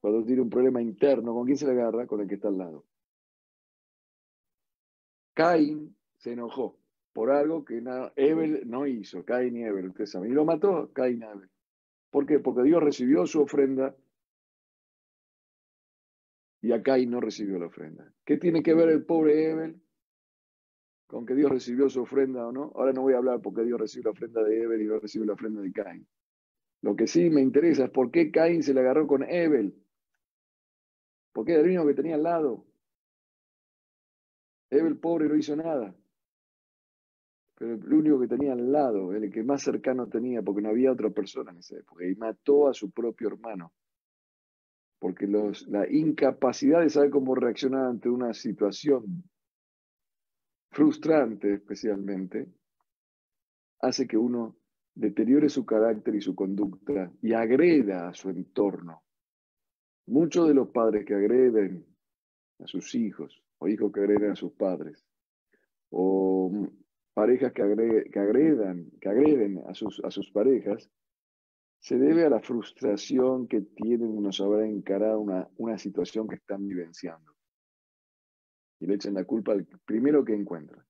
Cuando 0.00 0.24
tiene 0.24 0.42
un 0.42 0.50
problema 0.50 0.80
interno, 0.80 1.34
¿con 1.34 1.44
quién 1.44 1.58
se 1.58 1.66
le 1.66 1.72
agarra? 1.72 2.06
Con 2.06 2.20
el 2.20 2.28
que 2.28 2.34
está 2.34 2.48
al 2.48 2.58
lado. 2.58 2.84
Caín 5.34 5.96
se 6.16 6.32
enojó 6.32 6.78
por 7.12 7.30
algo 7.30 7.64
que 7.64 7.82
Evel 8.16 8.68
no 8.68 8.86
hizo, 8.86 9.24
Caín 9.24 9.56
y 9.56 9.62
Evel, 9.64 9.88
ustedes 9.88 10.10
saben. 10.10 10.30
Y 10.30 10.34
lo 10.34 10.44
mató 10.44 10.92
Caín 10.92 11.22
y 11.22 11.24
Evel. 11.24 11.50
¿Por 12.10 12.26
qué? 12.26 12.40
Porque 12.40 12.62
Dios 12.62 12.82
recibió 12.82 13.26
su 13.26 13.42
ofrenda 13.42 13.94
y 16.62 16.72
acá 16.72 16.98
no 16.98 17.20
recibió 17.20 17.58
la 17.58 17.66
ofrenda. 17.66 18.12
¿Qué 18.24 18.36
tiene 18.36 18.62
que 18.62 18.74
ver 18.74 18.88
el 18.90 19.04
pobre 19.04 19.50
Evel 19.50 19.82
con 21.06 21.26
que 21.26 21.34
Dios 21.34 21.50
recibió 21.50 21.88
su 21.88 22.02
ofrenda 22.02 22.46
o 22.46 22.52
no? 22.52 22.72
Ahora 22.74 22.92
no 22.92 23.02
voy 23.02 23.14
a 23.14 23.18
hablar 23.18 23.40
porque 23.40 23.64
Dios 23.64 23.80
recibió 23.80 24.04
la 24.04 24.10
ofrenda 24.10 24.42
de 24.44 24.62
Evel 24.62 24.82
y 24.82 24.86
no 24.86 24.98
recibió 24.98 25.26
la 25.26 25.32
ofrenda 25.32 25.62
de 25.62 25.72
Caín. 25.72 26.06
Lo 26.82 26.96
que 26.96 27.06
sí 27.06 27.30
me 27.30 27.40
interesa 27.40 27.84
es 27.84 27.90
por 27.90 28.10
qué 28.10 28.30
Caín 28.30 28.62
se 28.62 28.74
le 28.74 28.80
agarró 28.80 29.06
con 29.06 29.22
Evel. 29.22 29.74
Porque 31.32 31.52
era 31.52 31.60
el 31.62 31.68
único 31.68 31.86
que 31.86 31.94
tenía 31.94 32.16
al 32.16 32.22
lado. 32.22 32.66
Evel 34.70 34.98
pobre 34.98 35.28
no 35.28 35.36
hizo 35.36 35.56
nada. 35.56 35.94
Pero 37.56 37.74
el 37.74 37.92
único 37.92 38.20
que 38.20 38.28
tenía 38.28 38.52
al 38.52 38.72
lado, 38.72 39.12
el 39.12 39.30
que 39.30 39.42
más 39.42 39.62
cercano 39.62 40.08
tenía, 40.08 40.42
porque 40.42 40.62
no 40.62 40.70
había 40.70 40.92
otra 40.92 41.10
persona 41.10 41.50
en 41.50 41.58
esa 41.58 41.76
época, 41.76 42.06
y 42.06 42.14
mató 42.14 42.68
a 42.68 42.72
su 42.72 42.90
propio 42.90 43.28
hermano 43.28 43.72
porque 45.00 45.26
la 45.26 45.90
incapacidad 45.90 46.82
de 46.82 46.90
saber 46.90 47.10
cómo 47.10 47.34
reaccionar 47.34 47.86
ante 47.86 48.10
una 48.10 48.34
situación 48.34 49.24
frustrante 50.70 51.54
especialmente, 51.54 52.46
hace 53.80 54.06
que 54.06 54.16
uno 54.16 54.56
deteriore 54.94 55.48
su 55.48 55.64
carácter 55.64 56.14
y 56.14 56.20
su 56.20 56.34
conducta 56.34 57.10
y 57.22 57.32
agreda 57.32 58.08
a 58.08 58.14
su 58.14 58.28
entorno. 58.28 59.02
Muchos 60.06 60.48
de 60.48 60.54
los 60.54 60.68
padres 60.68 61.06
que 61.06 61.14
agreden 61.14 61.86
a 62.58 62.66
sus 62.66 62.94
hijos, 62.94 63.42
o 63.58 63.68
hijos 63.68 63.90
que 63.92 64.00
agreden 64.00 64.32
a 64.32 64.36
sus 64.36 64.52
padres, 64.52 65.04
o 65.90 66.68
parejas 67.14 67.52
que, 67.52 67.62
agredan, 67.62 68.90
que 69.00 69.08
agreden 69.08 69.62
a 69.66 69.74
sus, 69.74 70.02
a 70.04 70.10
sus 70.10 70.30
parejas, 70.30 70.90
se 71.80 71.98
debe 71.98 72.26
a 72.26 72.30
la 72.30 72.40
frustración 72.40 73.48
que 73.48 73.62
tienen 73.62 74.16
uno 74.16 74.30
saber 74.32 74.64
encarar 74.64 75.16
una, 75.16 75.48
una 75.56 75.78
situación 75.78 76.28
que 76.28 76.36
están 76.36 76.68
vivenciando. 76.68 77.32
Y 78.80 78.86
le 78.86 78.94
echen 78.94 79.14
la 79.14 79.24
culpa 79.24 79.52
al 79.52 79.66
primero 79.84 80.24
que 80.24 80.34
encuentran. 80.34 80.84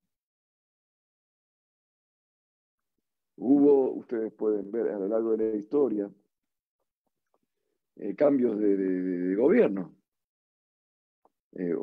Hubo, 3.36 3.92
ustedes 3.92 4.32
pueden 4.34 4.70
ver 4.70 4.88
a 4.88 4.98
lo 4.98 5.08
largo 5.08 5.36
de 5.36 5.52
la 5.52 5.56
historia, 5.56 6.10
eh, 7.96 8.14
cambios 8.16 8.58
de, 8.58 9.34
gobierno. 9.36 9.94
Eh, 11.52 11.74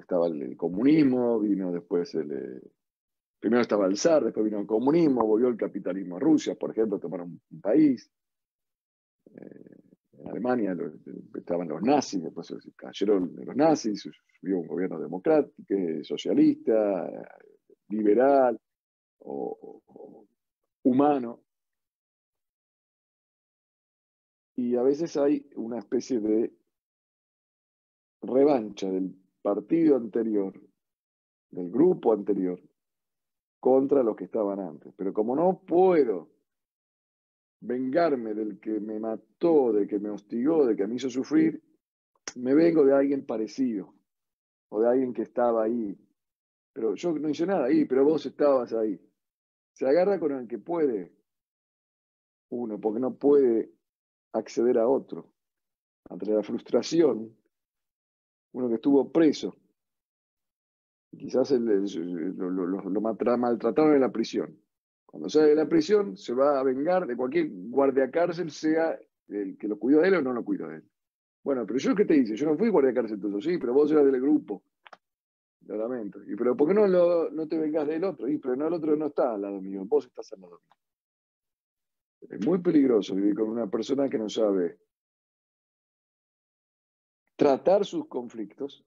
estaba 0.00 0.26
el, 0.26 0.56
comunismo, 0.56 1.38
vino 1.38 1.70
después 1.70 2.14
el... 2.14 2.62
Primero 3.40 3.62
estaba 3.62 3.86
el 3.86 3.96
zar, 3.96 4.24
después 4.24 4.44
vino 4.44 4.58
el 4.60 4.66
comunismo, 4.66 5.24
volvió 5.24 5.48
el 5.48 5.56
capitalismo 5.56 6.16
a 6.16 6.20
Rusia, 6.20 6.56
por 6.56 6.72
ejemplo, 6.72 6.98
tomaron 6.98 7.40
un, 7.50 7.60
país. 7.60 8.10
Eh, 9.26 9.78
en 10.18 10.28
Alemania 10.28 10.76
estaban 11.34 11.68
los 11.68 11.80
nazis, 11.82 12.22
después 12.22 12.52
cayeron 12.74 13.32
los 13.36 13.54
nazis, 13.54 14.08
subió 14.40 14.58
un 14.58 14.66
gobierno 14.66 14.98
democrático, 14.98 15.74
socialista, 16.02 17.08
liberal 17.88 18.58
o 19.20 19.82
humano. 20.82 21.44
Y 24.56 24.74
a 24.74 24.82
veces 24.82 25.16
hay 25.16 25.48
una 25.54 25.78
especie 25.78 26.18
de 26.18 26.52
revancha 28.22 28.90
del 28.90 29.14
partido 29.40 29.96
anterior, 29.96 30.60
del 31.50 31.70
grupo 31.70 32.12
anterior, 32.12 32.60
contra 33.60 34.02
los 34.02 34.16
que 34.16 34.24
estaban 34.24 34.60
antes. 34.60 34.92
Pero 34.96 35.12
como 35.12 35.34
no 35.34 35.60
puedo 35.66 36.30
vengarme 37.60 38.34
del 38.34 38.60
que 38.60 38.80
me 38.80 38.98
mató, 39.00 39.72
del 39.72 39.88
que 39.88 39.98
me 39.98 40.10
hostigó, 40.10 40.66
del 40.66 40.76
que 40.76 40.86
me 40.86 40.94
hizo 40.94 41.10
sufrir, 41.10 41.62
me 42.36 42.54
vengo 42.54 42.84
de 42.84 42.94
alguien 42.94 43.26
parecido 43.26 43.94
o 44.70 44.80
de 44.80 44.88
alguien 44.88 45.12
que 45.12 45.22
estaba 45.22 45.64
ahí. 45.64 45.98
Pero 46.72 46.94
yo 46.94 47.12
no 47.12 47.28
hice 47.28 47.46
nada 47.46 47.66
ahí, 47.66 47.84
pero 47.84 48.04
vos 48.04 48.24
estabas 48.26 48.72
ahí. 48.72 49.00
Se 49.72 49.86
agarra 49.86 50.20
con 50.20 50.32
el 50.32 50.46
que 50.46 50.58
puede 50.58 51.12
uno, 52.50 52.80
porque 52.80 53.00
no 53.00 53.14
puede 53.14 53.72
acceder 54.32 54.78
a 54.78 54.88
otro. 54.88 55.32
Ante 56.08 56.32
la 56.32 56.42
frustración, 56.42 57.36
uno 58.52 58.68
que 58.68 58.76
estuvo 58.76 59.10
preso, 59.12 59.56
quizás 61.16 61.50
lo, 61.50 63.00
maltrataron 63.38 63.94
en 63.94 64.00
la 64.00 64.12
prisión. 64.12 64.58
Cuando 65.06 65.28
sale 65.28 65.48
de 65.48 65.54
la 65.54 65.68
prisión, 65.68 66.16
se 66.16 66.34
va 66.34 66.60
a 66.60 66.62
vengar 66.62 67.06
de 67.06 67.16
cualquier 67.16 67.48
guardia 67.50 68.10
cárcel, 68.10 68.50
sea 68.50 68.98
el 69.28 69.56
que 69.56 69.68
lo 69.68 69.78
cuidó 69.78 70.00
de 70.00 70.08
él 70.08 70.14
o 70.14 70.22
no 70.22 70.32
lo 70.32 70.44
cuidó 70.44 70.68
de 70.68 70.76
él. 70.76 70.84
Bueno, 71.42 71.64
pero 71.66 71.78
yo 71.78 71.94
qué 71.94 72.04
te 72.04 72.14
dice, 72.14 72.36
yo 72.36 72.46
no 72.46 72.58
fui 72.58 72.68
guardia 72.68 72.92
cárcel 72.92 73.20
tuyo, 73.20 73.40
sí, 73.40 73.56
pero 73.58 73.72
vos 73.72 73.90
eras 73.90 74.04
del 74.04 74.20
grupo. 74.20 74.62
Lo 75.66 75.76
lamento. 75.76 76.22
Y 76.24 76.36
pero 76.36 76.56
¿por 76.56 76.68
qué 76.68 76.74
no, 76.74 76.86
no 77.30 77.48
te 77.48 77.58
vengas 77.58 77.86
del 77.86 78.04
otro? 78.04 78.28
Y 78.28 78.38
pero 78.38 78.56
no, 78.56 78.68
el 78.68 78.74
otro 78.74 78.96
no 78.96 79.06
está 79.06 79.34
al 79.34 79.42
lado 79.42 79.60
mío, 79.60 79.84
vos 79.86 80.06
estás 80.06 80.32
al 80.32 80.40
lado 80.40 80.60
mío. 80.60 80.78
Es 82.30 82.46
muy 82.46 82.58
peligroso 82.58 83.14
vivir 83.14 83.34
con 83.34 83.48
una 83.48 83.66
persona 83.66 84.08
que 84.08 84.18
no 84.18 84.28
sabe 84.28 84.78
tratar 87.36 87.84
sus 87.84 88.06
conflictos, 88.08 88.84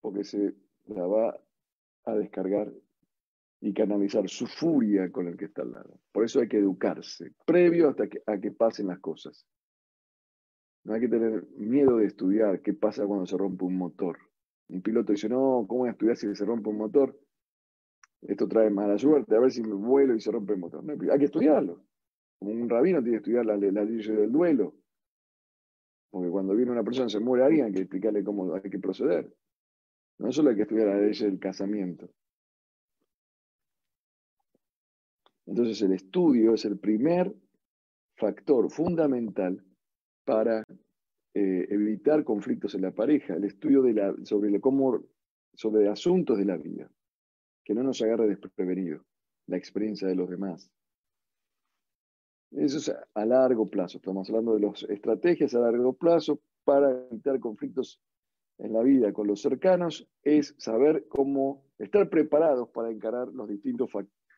porque 0.00 0.24
se 0.24 0.54
la 0.88 1.06
va 1.06 1.40
a 2.04 2.14
descargar 2.14 2.72
y 3.60 3.72
canalizar 3.72 4.28
su 4.28 4.46
furia 4.46 5.10
con 5.10 5.26
el 5.26 5.36
que 5.36 5.46
está 5.46 5.62
al 5.62 5.72
lado. 5.72 6.00
Por 6.12 6.24
eso 6.24 6.40
hay 6.40 6.48
que 6.48 6.58
educarse, 6.58 7.32
previo 7.44 7.88
hasta 7.88 8.08
que, 8.08 8.22
a 8.26 8.38
que 8.38 8.50
pasen 8.50 8.86
las 8.88 9.00
cosas. 9.00 9.46
No 10.84 10.94
hay 10.94 11.00
que 11.00 11.08
tener 11.08 11.46
miedo 11.56 11.96
de 11.96 12.06
estudiar 12.06 12.62
qué 12.62 12.72
pasa 12.72 13.06
cuando 13.06 13.26
se 13.26 13.36
rompe 13.36 13.64
un 13.64 13.76
motor. 13.76 14.18
Un 14.68 14.82
piloto 14.82 15.12
dice, 15.12 15.28
no, 15.28 15.64
¿cómo 15.68 15.80
voy 15.80 15.88
a 15.88 15.92
estudiar 15.92 16.16
si 16.16 16.34
se 16.34 16.44
rompe 16.44 16.70
un 16.70 16.78
motor? 16.78 17.18
Esto 18.22 18.48
trae 18.48 18.70
mala 18.70 18.98
suerte, 18.98 19.34
a 19.34 19.40
ver 19.40 19.50
si 19.50 19.62
me 19.62 19.74
vuelo 19.74 20.14
y 20.14 20.20
se 20.20 20.30
rompe 20.30 20.54
el 20.54 20.60
motor. 20.60 20.84
hay 21.10 21.18
que 21.18 21.24
estudiarlo. 21.24 21.84
Como 22.38 22.52
un 22.52 22.68
rabino 22.68 23.02
tiene 23.02 23.16
que 23.16 23.22
estudiar 23.22 23.46
la, 23.46 23.56
la 23.56 23.84
ley 23.84 23.96
del 23.96 24.32
duelo. 24.32 24.74
Porque 26.10 26.30
cuando 26.30 26.54
viene 26.54 26.72
una 26.72 26.84
persona, 26.84 27.08
se 27.08 27.20
muere 27.20 27.44
alguien, 27.44 27.66
hay 27.66 27.72
que 27.72 27.80
explicarle 27.80 28.24
cómo 28.24 28.54
hay 28.54 28.62
que 28.62 28.78
proceder. 28.78 29.32
No 30.18 30.32
solo 30.32 30.50
hay 30.50 30.56
que 30.56 30.62
estudiar 30.62 30.88
la 30.88 31.00
ley 31.00 31.16
del 31.16 31.38
casamiento. 31.38 32.08
Entonces 35.46 35.80
el 35.82 35.92
estudio 35.92 36.54
es 36.54 36.64
el 36.64 36.78
primer 36.78 37.34
factor 38.16 38.70
fundamental 38.70 39.64
para 40.24 40.62
eh, 41.34 41.66
evitar 41.70 42.24
conflictos 42.24 42.74
en 42.74 42.82
la 42.82 42.90
pareja, 42.90 43.34
el 43.34 43.44
estudio 43.44 43.80
de 43.80 43.94
la, 43.94 44.14
sobre, 44.24 44.60
cómo, 44.60 45.04
sobre 45.54 45.88
asuntos 45.88 46.36
de 46.36 46.44
la 46.44 46.56
vida, 46.56 46.90
que 47.64 47.74
no 47.74 47.82
nos 47.82 48.02
agarre 48.02 48.26
desprevenido, 48.26 49.04
la 49.46 49.56
experiencia 49.56 50.06
de 50.08 50.16
los 50.16 50.28
demás. 50.28 50.70
Eso 52.50 52.78
es 52.78 52.92
a 53.14 53.24
largo 53.24 53.70
plazo, 53.70 53.98
estamos 53.98 54.28
hablando 54.28 54.54
de 54.54 54.66
las 54.66 54.82
estrategias 54.82 55.54
a 55.54 55.60
largo 55.60 55.92
plazo 55.92 56.40
para 56.64 56.90
evitar 57.10 57.38
conflictos 57.40 58.00
en 58.58 58.72
la 58.72 58.82
vida 58.82 59.12
con 59.12 59.26
los 59.26 59.40
cercanos, 59.40 60.08
es 60.22 60.54
saber 60.58 61.06
cómo 61.08 61.64
estar 61.78 62.08
preparados 62.08 62.68
para 62.70 62.90
encarar 62.90 63.28
las 63.28 63.48
distintas 63.48 63.88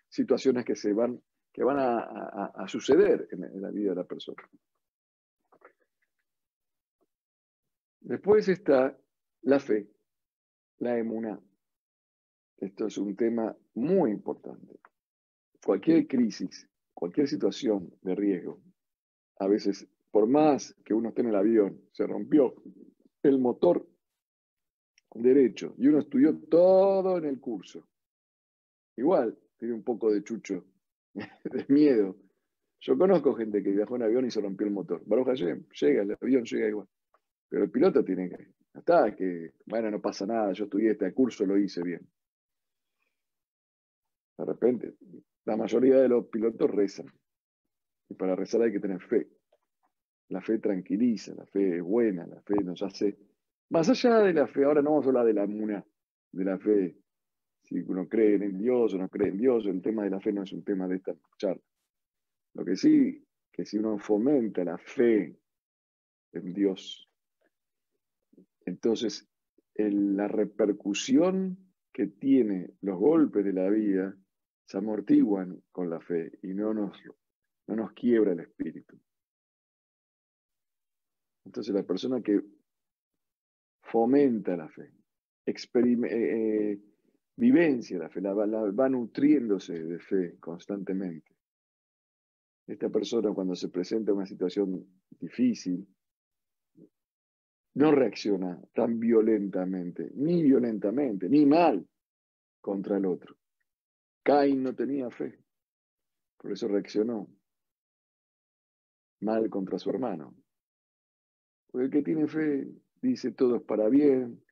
situaciones 0.08 0.64
que, 0.64 0.76
se 0.76 0.92
van, 0.92 1.20
que 1.52 1.64
van 1.64 1.78
a, 1.78 2.68
suceder 2.68 3.28
en, 3.30 3.60
la 3.60 3.70
vida 3.70 3.90
de 3.90 3.96
la 3.96 4.04
persona. 4.04 4.42
Después 8.00 8.48
está 8.48 8.96
la 9.42 9.60
fe, 9.60 9.88
la 10.78 10.98
emuná. 10.98 11.40
Esto 12.58 12.86
es 12.86 12.98
un 12.98 13.16
tema 13.16 13.56
muy 13.74 14.10
importante. 14.10 14.80
Cualquier 15.64 16.06
crisis 16.06 16.70
cualquier 17.00 17.28
situación 17.28 17.90
de 18.02 18.14
riesgo, 18.14 18.60
a 19.38 19.46
veces, 19.46 19.88
por 20.10 20.26
más 20.26 20.76
que 20.84 20.92
uno 20.92 21.08
esté 21.08 21.22
en 21.22 21.28
el 21.28 21.36
avión, 21.36 21.80
se 21.92 22.06
rompió 22.06 22.54
el 23.22 23.38
motor 23.38 23.88
derecho 25.14 25.74
y 25.78 25.88
uno 25.88 26.00
estudió 26.00 26.36
todo 26.38 27.18
en 27.18 27.24
el 27.24 27.40
curso. 27.40 27.86
Igual, 28.96 29.36
tiene 29.58 29.74
un 29.74 29.82
poco 29.82 30.12
de 30.12 30.22
chucho, 30.22 30.64
de 31.14 31.66
miedo. 31.68 32.16
Yo 32.80 32.96
conozco 32.96 33.34
gente 33.34 33.62
que 33.62 33.72
viajó 33.72 33.96
en 33.96 34.02
avión 34.02 34.26
y 34.26 34.30
se 34.30 34.40
rompió 34.40 34.66
el 34.66 34.72
motor. 34.72 35.02
Baruja 35.04 35.34
llega, 35.34 36.02
el 36.02 36.16
avión 36.20 36.44
llega 36.44 36.68
igual. 36.68 36.88
Pero 37.48 37.64
el 37.64 37.70
piloto 37.70 38.04
tiene 38.04 38.28
que, 38.28 38.54
está, 38.74 39.14
que, 39.14 39.52
bueno, 39.66 39.90
no 39.90 40.00
pasa 40.00 40.24
nada, 40.26 40.52
yo 40.52 40.64
estudié 40.64 40.92
este 40.92 41.12
curso, 41.12 41.44
lo 41.44 41.58
hice 41.58 41.82
bien. 41.82 42.08
De 44.38 44.44
repente, 44.44 44.94
la 45.44 45.56
mayoría 45.56 45.96
de 45.96 46.08
los 46.08 46.26
pilotos 46.26 46.70
rezan. 46.70 47.06
Y 48.08 48.14
para 48.14 48.34
rezar 48.34 48.62
hay 48.62 48.72
que 48.72 48.80
tener 48.80 49.00
fe. 49.02 49.28
La 50.28 50.40
fe 50.40 50.58
tranquiliza, 50.58 51.34
la 51.34 51.44
fe 51.46 51.76
es 51.76 51.82
buena, 51.82 52.26
la 52.26 52.40
fe 52.42 52.54
nos 52.62 52.82
hace. 52.82 53.18
Más 53.70 53.88
allá 53.88 54.18
de 54.18 54.32
la 54.32 54.48
fe, 54.48 54.64
ahora 54.64 54.82
no 54.82 54.90
vamos 54.90 55.06
a 55.06 55.08
hablar 55.08 55.26
de 55.26 55.34
la 55.34 55.46
muna, 55.46 55.84
de 56.32 56.44
la 56.44 56.58
fe. 56.58 56.96
Si 57.62 57.78
uno 57.78 58.08
cree 58.08 58.34
en 58.34 58.58
Dios 58.58 58.94
o 58.94 58.98
no 58.98 59.08
cree 59.08 59.28
en 59.28 59.38
Dios, 59.38 59.64
el 59.66 59.80
tema 59.80 60.02
de 60.02 60.10
la 60.10 60.20
fe 60.20 60.32
no 60.32 60.42
es 60.42 60.52
un 60.52 60.64
tema 60.64 60.88
de 60.88 60.96
esta 60.96 61.14
charla. 61.38 61.62
Lo 62.54 62.64
que 62.64 62.74
sí, 62.74 63.24
que 63.52 63.64
si 63.64 63.78
uno 63.78 63.96
fomenta 63.98 64.64
la 64.64 64.76
fe 64.76 65.38
en 66.32 66.52
Dios, 66.52 67.08
entonces 68.66 69.28
la 69.76 70.26
repercusión 70.26 71.56
que 71.92 72.08
tiene 72.08 72.74
los 72.82 72.98
golpes 72.98 73.44
de 73.44 73.52
la 73.52 73.70
vida 73.70 74.16
se 74.64 74.78
amortiguan 74.78 75.62
con 75.70 75.88
la 75.88 76.00
fe 76.00 76.38
y 76.42 76.48
no 76.54 76.74
nos, 76.74 77.00
no 77.68 77.76
nos 77.76 77.92
quiebra 77.92 78.32
el 78.32 78.40
espíritu. 78.40 78.98
Entonces 81.44 81.72
la 81.72 81.84
persona 81.84 82.20
que 82.20 82.42
fomenta 83.90 84.56
la 84.56 84.68
fe, 84.68 84.92
eh, 85.44 85.54
eh, 85.74 86.80
vivencia 87.36 87.98
la 87.98 88.08
fe, 88.08 88.20
la, 88.20 88.32
va 88.32 88.88
nutriéndose 88.88 89.84
de 89.84 89.98
fe 89.98 90.38
constantemente. 90.38 91.34
Esta 92.66 92.88
persona 92.88 93.32
cuando 93.32 93.56
se 93.56 93.68
presenta 93.68 94.12
una 94.12 94.26
situación 94.26 94.86
difícil, 95.18 95.84
no 97.74 97.92
reacciona 97.92 98.60
tan 98.72 99.00
violentamente, 99.00 100.12
ni 100.14 100.42
violentamente, 100.42 101.28
ni 101.28 101.44
mal 101.46 101.84
contra 102.60 102.96
el 102.96 103.06
otro. 103.06 103.36
Cain 104.22 104.62
no 104.62 104.74
tenía 104.74 105.10
fe, 105.10 105.36
por 106.36 106.52
eso 106.52 106.68
reaccionó 106.68 107.28
mal 109.20 109.50
contra 109.50 109.78
su 109.78 109.90
hermano. 109.90 110.34
Porque 111.66 111.86
el 111.86 111.90
que 111.90 112.02
tiene 112.02 112.26
fe 112.26 112.68
dice 113.00 113.32
todo 113.32 113.56
es 113.56 113.62
para 113.62 113.88
bien, 113.88 114.42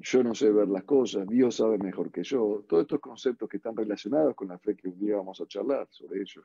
yo 0.00 0.22
no 0.22 0.34
sé 0.34 0.50
ver 0.52 0.68
las 0.68 0.84
cosas, 0.84 1.26
Dios 1.26 1.56
sabe 1.56 1.78
mejor 1.78 2.12
que 2.12 2.22
yo. 2.22 2.64
Todos 2.68 2.82
estos 2.82 3.00
conceptos 3.00 3.48
que 3.48 3.56
están 3.56 3.76
relacionados 3.76 4.34
con 4.34 4.48
la 4.48 4.58
fe 4.58 4.76
que 4.76 4.88
un 4.88 4.98
día 4.98 5.16
vamos 5.16 5.40
a 5.40 5.46
charlar 5.46 5.88
sobre 5.90 6.20
ellos. 6.20 6.44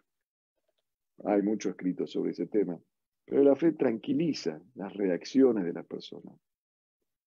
Hay 1.25 1.41
mucho 1.43 1.69
escrito 1.69 2.07
sobre 2.07 2.31
ese 2.31 2.47
tema. 2.47 2.79
Pero 3.25 3.43
la 3.43 3.55
fe 3.55 3.73
tranquiliza 3.73 4.59
las 4.75 4.93
reacciones 4.93 5.63
de 5.65 5.73
la 5.73 5.83
persona. 5.83 6.31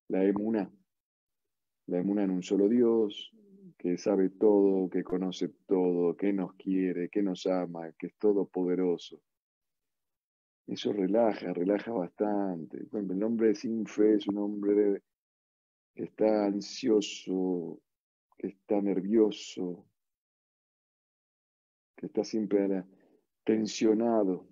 La 0.09 0.25
emuna. 0.25 0.71
La 1.87 1.99
emuna 1.99 2.25
en 2.25 2.31
un 2.31 2.43
solo 2.43 2.69
Dios, 2.69 3.33
que 3.79 3.97
sabe 3.97 4.31
todo, 4.31 4.91
que 4.91 5.05
conoce 5.05 5.49
todo, 5.67 6.17
que 6.17 6.33
nos 6.33 6.55
quiere, 6.55 7.09
que 7.09 7.23
nos 7.23 7.47
ama, 7.47 7.93
que 7.93 8.09
es 8.09 8.15
todopoderoso. 8.17 9.23
Eso 10.67 10.93
relaja, 10.93 11.53
relaja 11.53 11.93
bastante. 11.93 12.89
El 12.93 13.23
hombre 13.23 13.55
sin 13.55 13.87
fe 13.87 14.15
es 14.15 14.27
un 14.27 14.39
hombre 14.39 15.03
que 15.95 16.05
está 16.05 16.47
ansioso, 16.47 17.81
que 18.37 18.49
está 18.49 18.81
nervioso, 18.81 19.87
que 21.97 22.07
está 22.07 22.25
siempre 22.25 22.85
tensionado. 23.45 24.49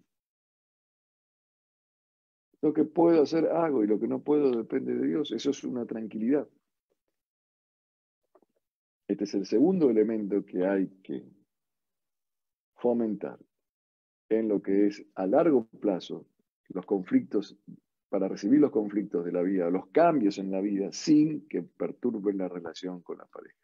Lo 2.63 2.73
que 2.73 2.85
puedo 2.85 3.23
hacer, 3.23 3.47
hago, 3.49 3.83
y 3.83 3.89
lo 3.89 3.99
que 3.99 4.07
no 4.07 4.23
puedo 4.23 4.53
depende 4.53 4.95
de 4.95 5.09
Dios. 5.09 5.33
Eso 5.33 5.51
es 5.51 5.65
una 5.65 5.85
tranquilidad. 5.85 6.49
Este 9.09 9.25
es 9.25 9.35
el 9.35 9.47
segundo 9.47 9.91
elemento 9.91 10.47
que 10.47 10.65
hay 10.65 10.89
que 11.03 11.29
fomentar 12.77 13.39
en 14.29 14.49
lo 14.49 14.63
que 14.63 14.87
es 14.87 15.05
a 15.15 15.27
largo 15.27 15.67
plazo 15.81 16.27
los 16.69 16.87
conflictos, 16.87 17.57
para 18.09 18.29
recibir 18.29 18.61
los 18.61 18.71
conflictos 18.71 19.25
de 19.25 19.33
la 19.33 19.43
vida, 19.43 19.71
los 19.71 19.89
cambios 19.89 20.39
en 20.39 20.51
la 20.51 20.61
vida, 20.61 20.93
sin 20.93 21.47
que 21.49 21.63
perturben 21.63 22.39
la 22.39 22.49
relación 22.49 23.03
con 23.03 23.19
la 23.19 23.27
pareja. 23.27 23.57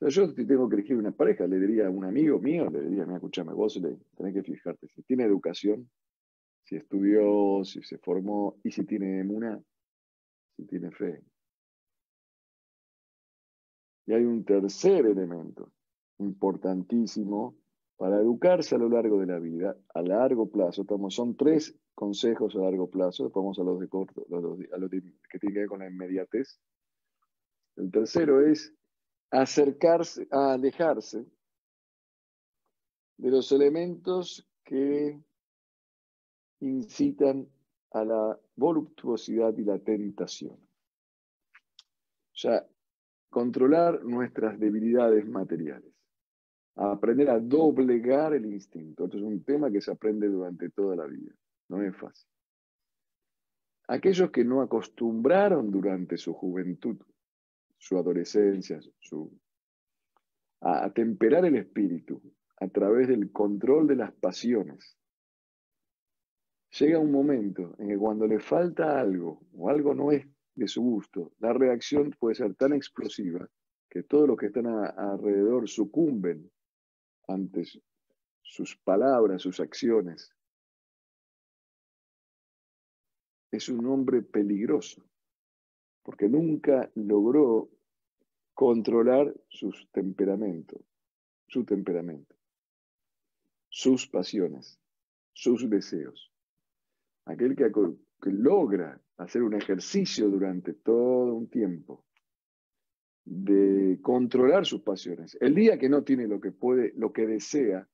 yo 0.00 0.28
si 0.28 0.46
tengo 0.46 0.68
que 0.68 0.76
elegir 0.76 0.96
una 0.96 1.12
pareja, 1.12 1.46
le 1.46 1.58
diría 1.58 1.86
a 1.86 1.90
un 1.90 2.04
amigo 2.04 2.38
mío, 2.38 2.68
le 2.70 2.82
diría, 2.82 3.04
mira, 3.04 3.16
escúchame, 3.16 3.52
vos 3.52 3.76
le, 3.76 3.96
tenés 4.16 4.34
que 4.34 4.42
fijarte 4.42 4.88
si 4.88 5.02
tiene 5.02 5.24
educación, 5.24 5.88
si 6.64 6.76
estudió, 6.76 7.64
si 7.64 7.82
se 7.82 7.98
formó 7.98 8.56
y 8.62 8.70
si 8.70 8.84
tiene 8.84 9.20
emuna, 9.20 9.60
si 10.56 10.66
tiene 10.66 10.90
fe. 10.90 11.22
Y 14.06 14.14
hay 14.14 14.24
un 14.24 14.44
tercer 14.44 15.06
elemento 15.06 15.72
importantísimo 16.18 17.56
para 17.96 18.18
educarse 18.18 18.74
a 18.74 18.78
lo 18.78 18.88
largo 18.88 19.20
de 19.20 19.26
la 19.26 19.38
vida, 19.38 19.76
a 19.94 20.02
largo 20.02 20.50
plazo. 20.50 20.84
son 21.10 21.36
tres 21.36 21.78
consejos 21.94 22.54
a 22.56 22.58
largo 22.58 22.90
plazo, 22.90 23.30
vamos 23.30 23.58
a 23.58 23.62
los 23.62 23.78
de 23.78 23.88
corto, 23.88 24.26
a 24.30 24.40
los, 24.40 24.58
que 24.58 25.38
tienen 25.38 25.54
que 25.54 25.60
ver 25.60 25.68
con 25.68 25.80
la 25.80 25.88
inmediatez. 25.88 26.58
El 27.76 27.90
tercero 27.90 28.40
es 28.46 28.74
acercarse, 29.30 30.26
a 30.30 30.52
alejarse 30.54 31.24
de 33.18 33.30
los 33.30 33.52
elementos 33.52 34.46
que 34.64 35.22
incitan 36.60 37.48
a 37.92 38.04
la 38.04 38.40
voluptuosidad 38.56 39.56
y 39.56 39.64
la 39.64 39.78
tentación. 39.78 40.54
O 40.54 42.36
sea, 42.36 42.66
controlar 43.30 44.04
nuestras 44.04 44.58
debilidades 44.58 45.26
materiales, 45.28 45.91
aprender 46.76 47.30
a 47.30 47.38
doblegar 47.38 48.34
el 48.34 48.46
instinto. 48.46 49.04
Esto 49.04 49.18
es 49.18 49.22
un 49.22 49.44
tema 49.44 49.70
que 49.70 49.80
se 49.80 49.90
aprende 49.90 50.28
durante 50.28 50.70
toda 50.70 50.96
la 50.96 51.06
vida, 51.06 51.32
no 51.68 51.82
es 51.82 51.96
fácil. 51.96 52.28
Aquellos 53.88 54.30
que 54.30 54.44
no 54.44 54.62
acostumbraron 54.62 55.70
durante 55.70 56.16
su 56.16 56.32
juventud, 56.32 56.96
su 57.76 57.98
adolescencia, 57.98 58.80
a, 60.60 60.84
a 60.84 60.92
temperar 60.92 61.44
el 61.44 61.56
espíritu 61.56 62.22
a 62.58 62.68
través 62.68 63.08
del 63.08 63.32
control 63.32 63.88
de 63.88 63.96
las 63.96 64.12
pasiones, 64.12 64.96
llega 66.78 66.98
un 66.98 67.12
momento 67.12 67.74
en 67.78 67.88
que 67.88 67.98
cuando 67.98 68.26
le 68.26 68.38
falta 68.38 68.98
algo 68.98 69.42
o 69.52 69.68
algo 69.68 69.94
no 69.94 70.10
es 70.12 70.26
de 70.54 70.68
su 70.68 70.80
gusto, 70.82 71.32
la 71.38 71.52
reacción 71.52 72.14
puede 72.18 72.36
ser 72.36 72.54
tan 72.54 72.72
explosiva 72.72 73.46
que 73.90 74.04
todos 74.04 74.26
los 74.26 74.36
que 74.38 74.46
están 74.46 74.66
alrededor 74.66 75.68
sucumben 75.68 76.50
ante 77.28 77.64
sus 78.42 78.76
palabras, 78.76 79.42
sus 79.42 79.60
acciones. 79.60 80.30
Es 83.50 83.68
un 83.68 83.86
hombre 83.86 84.22
peligroso, 84.22 85.04
porque 86.02 86.28
nunca 86.28 86.90
logró 86.94 87.70
controlar 88.54 89.34
sus 89.48 89.88
temperamentos, 89.92 90.80
su 91.48 91.64
temperamento, 91.64 92.34
sus 93.68 94.06
pasiones, 94.06 94.78
sus 95.32 95.68
deseos. 95.68 96.32
Aquel 97.24 97.54
que 97.56 97.70
que 98.20 98.30
logra 98.30 99.00
hacer 99.16 99.42
un 99.42 99.54
ejercicio 99.54 100.28
durante 100.28 100.74
todo 100.74 101.34
un 101.34 101.48
tiempo 101.48 102.04
de 103.24 104.00
controlar 104.02 104.66
sus 104.66 104.82
pasiones. 104.82 105.36
El 105.40 105.54
día 105.54 105.78
que 105.78 105.88
no 105.88 106.02
tiene 106.02 106.26
lo 106.26 106.40
que 106.40 106.52
puede, 106.52 106.92
lo 106.96 107.12
que 107.12 107.26
desea, 107.26 107.88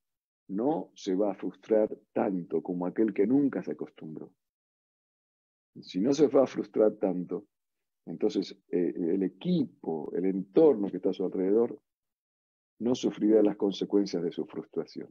no 0.49 0.91
se 0.95 1.15
va 1.15 1.33
a 1.33 1.35
frustrar 1.35 1.95
tanto 2.13 2.63
como 2.63 2.87
aquel 2.87 3.13
que 3.13 3.27
nunca 3.27 3.63
se 3.63 3.73
acostumbró. 3.73 4.33
Si 5.81 6.01
no 6.01 6.13
se 6.15 6.27
va 6.27 6.45
a 6.45 6.47
frustrar 6.47 6.93
tanto, 6.97 7.47
entonces 8.07 8.57
eh, 8.71 8.95
el 8.97 9.23
equipo, 9.23 10.11
el 10.15 10.25
entorno 10.25 10.91
que 10.91 10.97
está 10.97 11.11
a 11.11 11.13
su 11.13 11.25
alrededor, 11.25 11.79
no 12.81 12.95
sufrirá 12.95 13.43
las 13.43 13.57
consecuencias 13.57 14.23
de 14.23 14.33
su 14.33 14.47
frustración. 14.47 15.09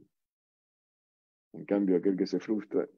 En 1.52 1.64
cambio, 1.64 1.96
aquel 1.96 2.16
que 2.16 2.26
se 2.26 2.40
frustra, 2.40 2.88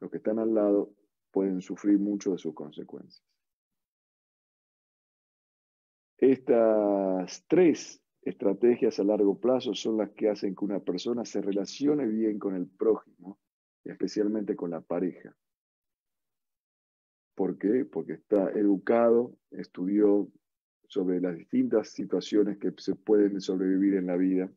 los 0.00 0.10
que 0.10 0.18
están 0.18 0.38
al 0.38 0.54
lado 0.54 0.94
pueden 1.30 1.60
sufrir 1.60 1.98
mucho 1.98 2.32
de 2.32 2.38
sus 2.38 2.54
consecuencias. 2.54 3.24
Estas 6.24 7.44
tres 7.48 8.02
estrategias 8.22 8.98
a 8.98 9.04
largo 9.04 9.38
plazo 9.38 9.74
son 9.74 9.98
las 9.98 10.10
que 10.12 10.30
hacen 10.30 10.54
que 10.54 10.64
una 10.64 10.80
persona 10.80 11.22
se 11.26 11.42
relacione 11.42 12.06
bien 12.06 12.38
con 12.38 12.56
el 12.56 12.66
prójimo, 12.66 13.38
especialmente 13.84 14.56
con 14.56 14.70
la 14.70 14.80
pareja. 14.80 15.36
¿Por 17.34 17.58
qué? 17.58 17.84
Porque 17.84 18.14
está 18.14 18.48
educado, 18.52 19.36
estudió 19.50 20.30
sobre 20.88 21.20
las 21.20 21.36
distintas 21.36 21.90
situaciones 21.90 22.56
que 22.56 22.72
se 22.78 22.94
pueden 22.94 23.38
sobrevivir 23.42 23.96
en 23.96 24.06
la 24.06 24.16
vida 24.16 24.50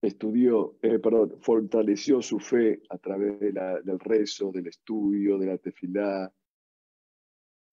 estudió, 0.00 0.76
eh, 0.82 0.98
perdón, 0.98 1.36
fortaleció 1.40 2.20
su 2.20 2.40
fe 2.40 2.82
a 2.90 2.98
través 2.98 3.38
del 3.38 4.00
rezo, 4.00 4.50
del 4.50 4.66
estudio, 4.66 5.38
de 5.38 5.46
la 5.46 5.58
tefilá, 5.58 6.32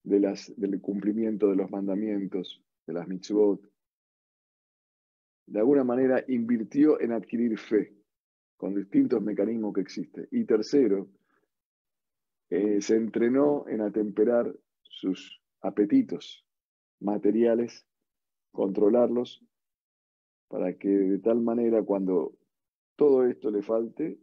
de 0.04 0.20
las, 0.20 0.54
del 0.58 0.80
cumplimiento 0.82 1.50
de 1.50 1.56
los 1.56 1.70
mandamientos, 1.72 2.64
de 2.86 2.94
las 2.94 3.08
mitzvot. 3.08 3.62
De 5.46 5.60
alguna 5.60 5.84
manera 5.84 6.24
invirtió 6.28 7.00
en 7.02 7.12
adquirir 7.12 7.58
fe 7.58 7.96
con 8.58 8.76
distintos 8.76 9.22
mecanismos 9.22 9.74
que 9.74 9.82
existen. 9.82 10.28
Y 10.32 10.46
tercero, 10.46 11.10
eh, 12.50 12.82
se 12.82 12.96
entrenó 12.96 13.68
en 13.68 13.82
atemperar 13.82 14.54
sus 14.82 15.42
apetitos 15.62 16.46
materiales, 17.00 17.86
controlarlos 18.52 19.44
para 20.48 20.74
que 20.74 20.90
de 20.90 21.20
tal 21.20 21.42
manera 21.42 21.84
cuando 21.84 22.34
todo 22.96 23.26
esto 23.26 23.52
le 23.52 23.62
falte 23.62 24.20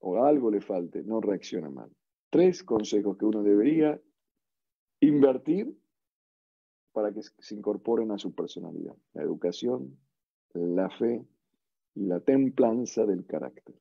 o 0.00 0.22
algo 0.22 0.50
le 0.50 0.60
falte, 0.60 1.02
no 1.02 1.20
reaccione 1.20 1.70
mal. 1.70 1.90
Tres 2.28 2.62
consejos 2.64 3.16
que 3.16 3.24
uno 3.24 3.42
debería 3.42 3.98
invertir 5.06 5.76
para 6.92 7.12
que 7.12 7.22
se 7.22 7.54
incorporen 7.54 8.10
a 8.12 8.18
su 8.18 8.34
personalidad. 8.34 8.94
La 9.14 9.22
educación, 9.22 9.98
la 10.52 10.88
fe 10.90 11.24
y 11.94 12.06
la 12.06 12.20
templanza 12.20 13.04
del 13.04 13.26
carácter. 13.26 13.74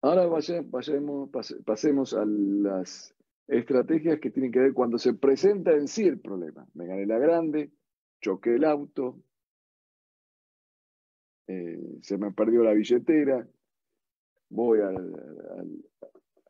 Ahora 0.00 0.30
pasemos, 0.70 1.30
pasemos 1.64 2.14
a 2.14 2.24
las 2.24 3.14
estrategias 3.48 4.20
que 4.20 4.30
tienen 4.30 4.52
que 4.52 4.60
ver 4.60 4.74
cuando 4.74 4.98
se 4.98 5.14
presenta 5.14 5.72
en 5.72 5.88
sí 5.88 6.04
el 6.06 6.20
problema. 6.20 6.66
Me 6.74 6.86
gané 6.86 7.06
la 7.06 7.18
grande, 7.18 7.72
choqué 8.20 8.54
el 8.54 8.64
auto, 8.64 9.18
eh, 11.48 11.98
se 12.02 12.18
me 12.18 12.30
perdió 12.30 12.62
la 12.62 12.74
billetera, 12.74 13.48
voy 14.50 14.80
al, 14.80 15.82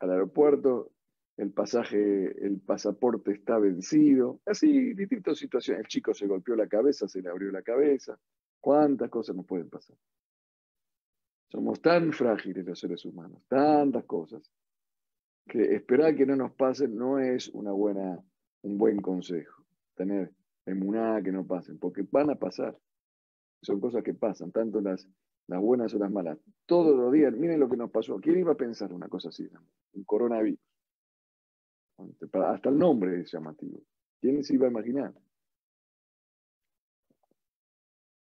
aeropuerto, 0.01 0.91
el 1.39 1.53
pasaje, 1.53 2.45
el 2.45 2.61
pasaporte 2.61 3.31
está 3.31 3.59
vencido, 3.59 4.41
así 4.45 4.93
distintas 4.95 5.39
situaciones. 5.39 5.83
El 5.83 5.87
chico 5.87 6.13
se 6.13 6.27
golpeó 6.27 6.57
la 6.57 6.67
cabeza, 6.67 7.07
se 7.07 7.23
le 7.23 7.31
abrió 7.31 7.53
la 7.53 7.63
cabeza. 7.63 8.19
¿Cuántas 8.61 9.09
cosas 9.09 9.37
nos 9.37 9.47
pueden 9.47 9.71
pasar? 9.71 9.97
Somos 11.49 11.81
tan 11.81 12.13
frágiles 12.13 12.67
los 12.67 12.81
seres 12.81 13.05
humanos, 13.05 13.41
tantas 13.47 14.05
cosas, 14.05 14.51
que 15.47 15.77
esperar 15.77 16.17
que 16.17 16.27
no 16.27 16.35
nos 16.35 16.53
pasen 16.55 16.97
no 16.97 17.21
es 17.21 17.49
una 17.51 17.71
buena, 17.71 18.21
un 18.63 18.77
buen 18.77 19.01
consejo. 19.01 19.65
Tener 19.95 20.33
emuná 20.67 21.23
que 21.23 21.31
no 21.31 21.47
pasen, 21.47 21.79
porque 21.79 22.05
van 22.11 22.31
a 22.31 22.35
pasar. 22.35 22.77
Son 23.63 23.79
cosas 23.79 24.03
que 24.03 24.13
pasan, 24.13 24.51
tanto 24.51 24.81
las, 24.81 25.09
las 25.47 25.61
buenas 25.61 25.95
o 25.95 25.99
las 25.99 26.11
malas. 26.11 26.37
Todos 26.67 26.97
los 26.97 27.13
días, 27.13 27.33
miren 27.33 27.61
lo 27.61 27.69
que 27.69 27.77
nos 27.77 27.93
pasó. 27.93 28.19
¿Quién 28.19 28.41
iba 28.41 28.53
a 28.53 28.57
pensar 28.57 28.93
una 28.93 29.09
cosa 29.09 29.29
así? 29.29 29.49
Un 29.93 30.03
coronavirus. 30.03 30.59
Hasta 31.99 32.69
el 32.69 32.79
nombre 32.79 33.21
es 33.21 33.33
llamativo. 33.33 33.83
¿Quién 34.21 34.43
se 34.45 34.55
iba 34.55 34.67
a 34.67 34.71
imaginar? 34.71 35.15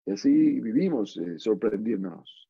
Y 0.06 0.12
así 0.12 0.60
vivimos 0.60 1.18
eh, 1.18 1.40
sorprendiéndonos. 1.40 2.50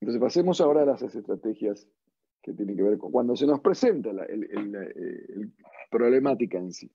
Entonces 0.00 0.20
pasemos 0.20 0.60
ahora 0.60 0.82
a 0.82 0.86
las 0.86 1.02
estrategias 1.02 1.88
que 2.42 2.52
tienen 2.52 2.76
que 2.76 2.82
ver 2.82 2.98
con 2.98 3.10
cuando 3.10 3.34
se 3.36 3.46
nos 3.46 3.60
presenta 3.60 4.12
la 4.12 4.26
problemática 5.90 6.58
en 6.58 6.72
sí. 6.72 6.90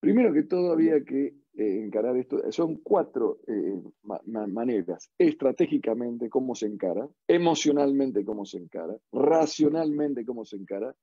Primero 0.00 0.32
que 0.32 0.42
todo 0.42 0.72
había 0.72 1.04
que 1.04 1.36
eh, 1.58 1.84
encarar 1.84 2.16
esto, 2.16 2.40
son 2.52 2.76
cuatro 2.76 3.40
eh, 3.46 3.80
maneras, 4.26 5.10
estratégicamente 5.16 6.28
cómo 6.28 6.54
se 6.54 6.66
encara, 6.66 7.08
emocionalmente 7.26 8.24
cómo 8.24 8.44
se 8.44 8.58
encara, 8.58 8.94
racionalmente 9.10 10.26
cómo 10.26 10.44
se 10.44 10.56
encara 10.56 10.94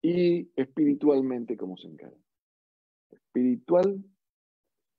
y 0.00 0.48
espiritualmente 0.54 1.56
cómo 1.56 1.76
se 1.76 1.88
encara. 1.88 2.16
Espiritual, 3.10 4.04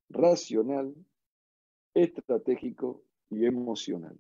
racional, 0.10 0.94
estratégico 1.94 3.04
y 3.30 3.46
emocional. 3.46 4.18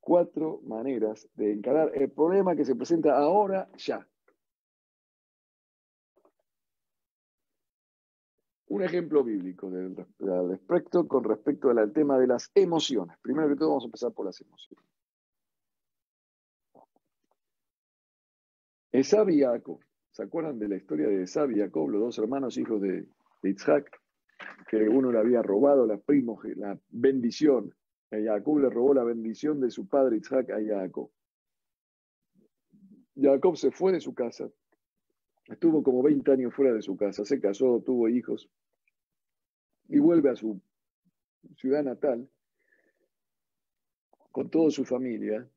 Cuatro 0.00 0.60
maneras 0.64 1.28
de 1.34 1.52
encarar 1.52 1.92
el 1.94 2.10
problema 2.10 2.56
que 2.56 2.64
se 2.64 2.74
presenta 2.74 3.16
ahora 3.16 3.70
ya. 3.76 4.06
Un 8.76 8.82
ejemplo 8.82 9.24
bíblico 9.24 9.70
del, 9.70 9.96
respecto 10.50 11.08
con 11.08 11.24
respecto 11.24 11.70
al 11.70 11.92
tema 11.94 12.18
de 12.18 12.26
las 12.26 12.50
emociones. 12.54 13.16
Primero 13.22 13.48
que 13.48 13.56
todo 13.56 13.70
vamos 13.70 13.84
a 13.84 13.86
empezar 13.86 14.12
por 14.12 14.26
las 14.26 14.38
emociones. 14.38 14.84
Esab 18.92 19.30
y 19.30 19.40
Jacob. 19.40 19.80
¿Se 20.10 20.24
acuerdan 20.24 20.58
de 20.58 20.68
la 20.68 20.76
historia 20.76 21.08
de 21.08 21.22
Esab 21.22 21.52
y 21.52 21.60
Jacob, 21.60 21.88
los 21.88 22.02
dos 22.02 22.18
hermanos 22.18 22.58
hijos 22.58 22.82
de, 22.82 23.08
Isaac? 23.44 23.98
Que 24.68 24.86
uno 24.90 25.10
le 25.10 25.20
había 25.20 25.40
robado 25.40 25.86
la, 25.86 25.98
la 26.56 26.78
bendición. 26.90 27.74
A 28.10 28.16
Jacob 28.22 28.58
le 28.58 28.68
robó 28.68 28.92
la 28.92 29.04
bendición 29.04 29.58
de 29.58 29.70
su 29.70 29.88
padre 29.88 30.18
Isaac 30.18 30.50
a 30.50 30.58
Jacob. 30.62 31.10
Jacob 33.18 33.56
se 33.56 33.70
fue 33.70 33.92
de 33.92 34.00
su 34.02 34.12
casa. 34.12 34.50
Estuvo 35.46 35.82
como 35.82 36.02
20 36.02 36.30
años 36.30 36.54
fuera 36.54 36.74
de 36.74 36.82
su 36.82 36.94
casa. 36.94 37.24
Se 37.24 37.40
casó, 37.40 37.80
tuvo 37.80 38.10
hijos 38.10 38.50
y 39.88 39.98
vuelve 39.98 40.30
a 40.30 40.36
su 40.36 40.60
ciudad 41.56 41.82
natal 41.82 42.28
con 44.30 44.50
toda 44.50 44.70
su 44.70 44.84
familia. 44.84 45.48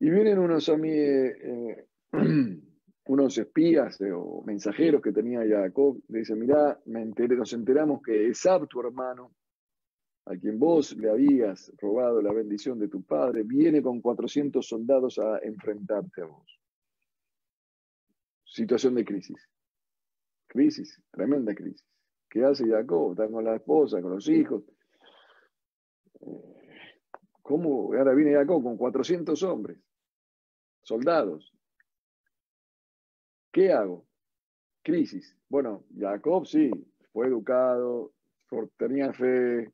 Y 0.00 0.10
vienen 0.10 0.38
unos, 0.38 0.68
eh, 0.68 1.86
unos 3.04 3.38
espías 3.38 4.00
eh, 4.00 4.10
o 4.10 4.42
mensajeros 4.42 5.02
que 5.02 5.12
tenía 5.12 5.46
Jacob. 5.46 6.00
Le 6.08 6.20
dicen, 6.20 6.38
mirá, 6.38 6.80
nos 6.86 7.52
enteramos 7.52 8.02
que 8.02 8.28
Esab, 8.28 8.66
tu 8.68 8.80
hermano, 8.80 9.34
a 10.26 10.36
quien 10.36 10.58
vos 10.58 10.96
le 10.96 11.10
habías 11.10 11.72
robado 11.78 12.22
la 12.22 12.32
bendición 12.32 12.78
de 12.78 12.88
tu 12.88 13.02
padre, 13.02 13.42
viene 13.42 13.82
con 13.82 14.00
400 14.00 14.66
soldados 14.66 15.18
a 15.18 15.38
enfrentarte 15.42 16.22
a 16.22 16.26
vos. 16.26 16.60
Situación 18.44 18.94
de 18.94 19.04
crisis. 19.04 19.48
Crisis, 20.46 21.02
tremenda 21.10 21.54
crisis. 21.54 21.84
¿Qué 22.32 22.42
hace 22.42 22.66
Jacob? 22.66 23.10
Está 23.10 23.28
con 23.28 23.44
la 23.44 23.56
esposa, 23.56 24.00
con 24.00 24.12
los 24.12 24.26
hijos. 24.26 24.62
¿Cómo? 27.42 27.92
Ahora 27.92 28.14
viene 28.14 28.32
Jacob 28.32 28.62
con 28.62 28.78
400 28.78 29.42
hombres, 29.42 29.78
soldados. 30.80 31.52
¿Qué 33.52 33.70
hago? 33.70 34.06
Crisis. 34.82 35.36
Bueno, 35.50 35.84
Jacob 35.94 36.46
sí, 36.46 36.70
fue 37.12 37.26
educado, 37.26 38.14
tenía 38.78 39.12
fe, 39.12 39.70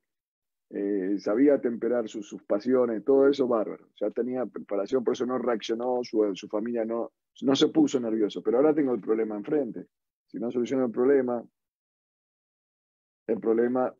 eh, 0.70 1.14
sabía 1.20 1.60
temperar 1.60 2.08
sus, 2.08 2.42
pasiones, 2.42 3.04
todo 3.04 3.28
eso 3.28 3.46
bárbaro. 3.46 3.86
Ya 4.00 4.10
tenía 4.10 4.46
preparación, 4.46 5.04
por 5.04 5.14
eso 5.14 5.26
no 5.26 5.38
reaccionó, 5.38 6.00
su, 6.02 6.28
su 6.34 6.48
familia 6.48 6.84
no, 6.84 7.12
no 7.42 7.54
se 7.54 7.68
puso 7.68 8.00
nervioso. 8.00 8.42
Pero 8.42 8.56
ahora 8.56 8.74
tengo 8.74 8.92
el 8.94 9.00
problema 9.00 9.36
enfrente. 9.36 9.86
Si 10.26 10.40
no 10.40 10.50
soluciono 10.50 10.86
el 10.86 10.90
problema, 10.90 11.40
el 13.28 13.38
problema, 13.38 13.94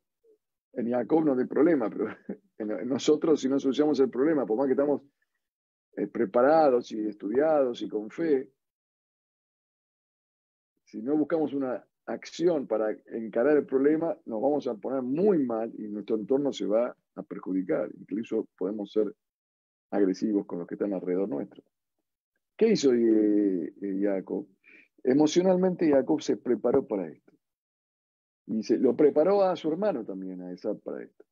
en 0.72 0.90
Jacob 0.90 1.24
no 1.24 1.38
hay 1.38 1.46
problema, 1.46 1.88
pero 1.88 2.08
en 2.58 2.88
nosotros 2.88 3.40
si 3.40 3.48
no 3.48 3.60
solucionamos 3.60 4.00
el 4.00 4.10
problema, 4.10 4.44
por 4.44 4.56
más 4.56 4.66
que 4.66 4.72
estamos 4.72 5.02
eh, 5.96 6.06
preparados 6.06 6.90
y 6.92 7.06
estudiados 7.06 7.82
y 7.82 7.88
con 7.88 8.10
fe, 8.10 8.50
si 10.84 11.02
no 11.02 11.16
buscamos 11.16 11.52
una 11.52 11.84
acción 12.06 12.66
para 12.66 12.90
encarar 13.12 13.58
el 13.58 13.66
problema, 13.66 14.16
nos 14.24 14.40
vamos 14.40 14.66
a 14.66 14.74
poner 14.74 15.02
muy 15.02 15.44
mal 15.44 15.70
y 15.78 15.88
nuestro 15.88 16.16
entorno 16.16 16.52
se 16.52 16.64
va 16.64 16.96
a 17.14 17.22
perjudicar. 17.22 17.90
Incluso 17.98 18.48
podemos 18.56 18.90
ser 18.90 19.14
agresivos 19.90 20.46
con 20.46 20.60
los 20.60 20.66
que 20.66 20.76
están 20.76 20.94
alrededor 20.94 21.28
nuestro. 21.28 21.62
¿Qué 22.56 22.68
hizo 22.68 22.94
eh, 22.94 23.74
eh, 23.82 24.00
Jacob? 24.00 24.46
Emocionalmente 25.04 25.90
Jacob 25.90 26.22
se 26.22 26.38
preparó 26.38 26.86
para 26.86 27.08
esto. 27.08 27.27
Y 28.48 28.62
se, 28.62 28.78
lo 28.78 28.96
preparó 28.96 29.42
a 29.42 29.54
su 29.56 29.70
hermano 29.70 30.04
también, 30.04 30.40
a 30.40 30.52
esa 30.52 30.74
para 30.74 31.02
esto. 31.02 31.24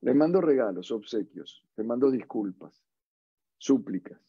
Le 0.00 0.14
mandó 0.14 0.40
regalos, 0.40 0.90
obsequios, 0.90 1.64
le 1.76 1.84
mandó 1.84 2.10
disculpas, 2.10 2.82
súplicas. 3.56 4.20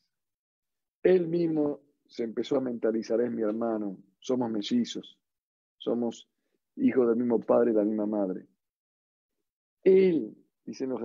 Él 1.02 1.28
mismo 1.28 1.82
se 2.06 2.24
empezó 2.24 2.58
a 2.58 2.62
mentalizar, 2.62 3.22
es 3.22 3.32
mi 3.32 3.42
hermano, 3.42 3.98
somos 4.20 4.52
mellizos, 4.52 5.18
somos 5.78 6.30
hijos 6.76 7.08
del 7.08 7.18
mismo 7.18 7.40
padre 7.40 7.72
y 7.72 7.74
la 7.74 7.84
misma 7.84 8.06
madre. 8.06 8.46
Él, 9.84 10.38
dicen 10.64 10.90
los 10.90 11.02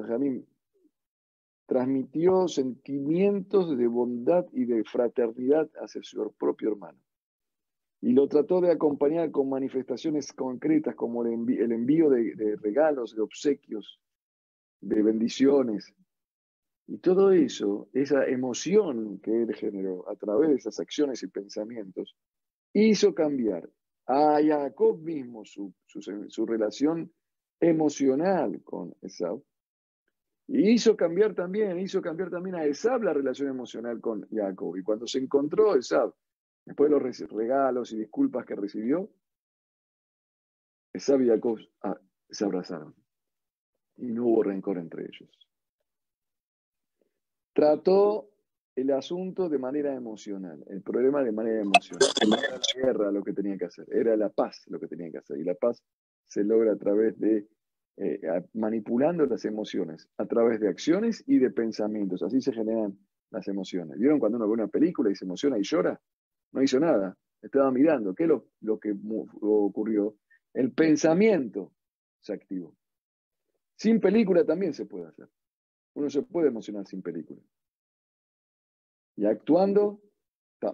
transmitió 1.64 2.46
sentimientos 2.46 3.76
de 3.76 3.86
bondad 3.86 4.46
y 4.52 4.66
de 4.66 4.84
fraternidad 4.84 5.70
hacia 5.80 6.02
su 6.02 6.32
propio 6.34 6.72
hermano 6.72 7.05
y 8.06 8.12
lo 8.12 8.28
trató 8.28 8.60
de 8.60 8.70
acompañar 8.70 9.32
con 9.32 9.48
manifestaciones 9.48 10.32
concretas 10.32 10.94
como 10.94 11.24
el, 11.24 11.32
envío, 11.72 12.08
de, 12.08 12.56
regalos, 12.62 13.16
de 13.16 13.20
obsequios, 13.20 14.00
de 14.80 15.02
bendiciones. 15.02 15.92
Y 16.86 16.98
todo 16.98 17.32
eso, 17.32 17.88
esa 17.92 18.24
emoción 18.26 19.18
que 19.18 19.42
él 19.42 19.52
generó 19.56 20.08
a 20.08 20.14
través 20.14 20.50
de 20.50 20.54
esas 20.54 20.78
acciones 20.78 21.20
y 21.24 21.26
pensamientos, 21.26 22.14
hizo 22.74 23.12
cambiar 23.12 23.68
a 24.06 24.38
Jacob 24.40 25.00
mismo 25.00 25.44
su, 25.44 25.74
su, 25.88 26.46
relación 26.46 27.12
emocional 27.58 28.62
con 28.62 28.94
Esau. 29.02 29.42
Y 30.46 30.70
hizo 30.70 30.96
cambiar 30.96 31.34
también, 31.34 31.76
hizo 31.80 32.00
cambiar 32.00 32.30
también 32.30 32.54
a 32.54 32.66
Esab 32.66 33.02
la 33.02 33.12
relación 33.12 33.48
emocional 33.48 34.00
con 34.00 34.28
Jacob. 34.30 34.76
Y 34.76 34.84
cuando 34.84 35.08
se 35.08 35.18
encontró 35.18 35.74
Esab 35.74 36.14
Después 36.66 36.90
de 36.90 36.98
los 36.98 37.30
regalos 37.30 37.92
y 37.92 37.96
disculpas 37.96 38.44
que 38.44 38.56
recibió, 38.56 39.08
Esab 40.92 41.22
y 41.22 41.28
Jacob 41.28 41.58
ah, 41.82 41.98
se 42.28 42.44
abrazaron. 42.44 42.94
Y 43.96 44.06
no 44.06 44.26
hubo 44.26 44.42
rencor 44.42 44.78
entre 44.78 45.04
ellos. 45.04 45.30
Trató 47.54 48.28
el 48.74 48.90
asunto 48.90 49.48
de 49.48 49.58
manera 49.58 49.94
emocional, 49.94 50.62
el 50.68 50.82
problema 50.82 51.22
de 51.22 51.32
manera 51.32 51.60
emocional. 51.60 52.08
No 52.28 52.36
era 52.36 52.58
la 52.58 52.82
guerra 52.82 53.12
lo 53.12 53.22
que 53.22 53.32
tenía 53.32 53.56
que 53.56 53.66
hacer, 53.66 53.86
era 53.90 54.16
la 54.16 54.28
paz 54.28 54.64
lo 54.66 54.78
que 54.80 54.88
tenía 54.88 55.10
que 55.10 55.18
hacer. 55.18 55.38
Y 55.38 55.44
la 55.44 55.54
paz 55.54 55.82
se 56.26 56.44
logra 56.44 56.72
a 56.72 56.76
través 56.76 57.18
de 57.18 57.46
eh, 57.96 58.20
manipulando 58.54 59.24
las 59.24 59.44
emociones, 59.44 60.08
a 60.18 60.26
través 60.26 60.60
de 60.60 60.68
acciones 60.68 61.24
y 61.26 61.38
de 61.38 61.50
pensamientos. 61.50 62.22
Así 62.22 62.40
se 62.40 62.52
generan 62.52 62.98
las 63.30 63.48
emociones. 63.48 63.98
¿Vieron 63.98 64.18
cuando 64.18 64.36
uno 64.36 64.46
ve 64.48 64.52
una 64.52 64.68
película 64.68 65.10
y 65.10 65.14
se 65.14 65.24
emociona 65.24 65.58
y 65.58 65.62
llora? 65.62 65.98
No 66.52 66.62
hizo 66.62 66.80
nada, 66.80 67.16
estaba 67.42 67.70
mirando. 67.70 68.14
¿Qué 68.14 68.24
es 68.24 68.30
lo, 68.60 68.78
que 68.78 68.94
ocurrió? 69.40 70.16
El 70.54 70.72
pensamiento 70.72 71.72
se 72.20 72.32
activó. 72.32 72.74
Sin 73.76 74.00
película 74.00 74.44
también 74.44 74.72
se 74.72 74.86
puede 74.86 75.06
hacer. 75.06 75.28
Uno 75.94 76.10
se 76.10 76.22
puede 76.22 76.48
emocionar 76.48 76.86
sin 76.86 77.02
película. 77.02 77.40
Y 79.16 79.26
actuando, 79.26 80.00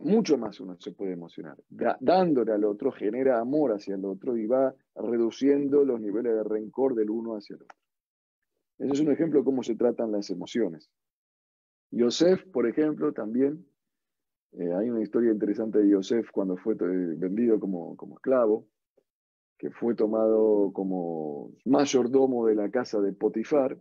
mucho 0.01 0.39
más 0.39 0.61
uno 0.61 0.77
se 0.79 0.93
puede 0.93 1.13
emocionar. 1.13 1.57
dándole 2.01 2.53
al 2.53 2.65
otro 2.65 2.93
genera 2.93 3.41
amor 3.41 3.73
hacia 3.73 3.95
el 3.95 4.05
otro 4.05 4.37
y 4.37 4.47
va 4.47 4.75
reduciendo 4.95 5.85
los 5.85 6.01
niveles 6.01 6.35
de 6.35 6.45
rencor 6.45 6.95
del 6.95 7.11
uno 7.11 7.37
hacia 7.37 7.57
el 7.57 7.63
otro. 7.63 7.77
Ese 8.79 8.93
es 8.95 9.01
un 9.01 9.13
ejemplo 9.13 9.41
de 9.41 9.45
cómo 9.45 9.63
se 9.63 9.77
tratan 9.77 10.11
las 10.11 10.31
emociones. 10.31 10.91
Yosef, 11.91 12.45
por 12.47 12.67
ejemplo, 12.67 13.13
también 13.13 13.67
eh, 14.53 14.73
hay 14.73 14.91
una 14.91 15.03
historia 15.03 15.33
interesante 15.33 15.79
de 15.79 15.89
Yosef 15.89 16.31
cuando 16.31 16.57
fue 16.57 16.75
eh, 16.75 16.77
vendido 17.17 17.59
como, 17.59 17.97
como 17.97 18.17
esclavo, 18.17 18.67
que 19.59 19.71
fue 19.71 19.95
tomado 19.95 20.73
como 20.73 21.53
mayordomo 21.65 22.47
de 22.47 22.55
la 22.55 22.71
casa 22.71 23.01
de 23.01 23.13
Potifar, 23.13 23.79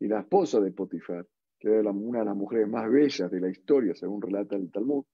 y 0.00 0.08
la 0.08 0.20
esposa 0.20 0.60
de 0.60 0.72
Potifar, 0.72 1.26
que 1.58 1.68
era 1.68 1.90
una 1.90 2.20
de 2.20 2.24
las 2.24 2.36
mujeres 2.36 2.68
más 2.68 2.90
bellas 2.90 3.30
de 3.30 3.40
la 3.40 3.50
historia, 3.50 3.94
según 3.94 4.22
relata 4.22 4.56
el 4.56 4.70
Talmud, 4.72 5.04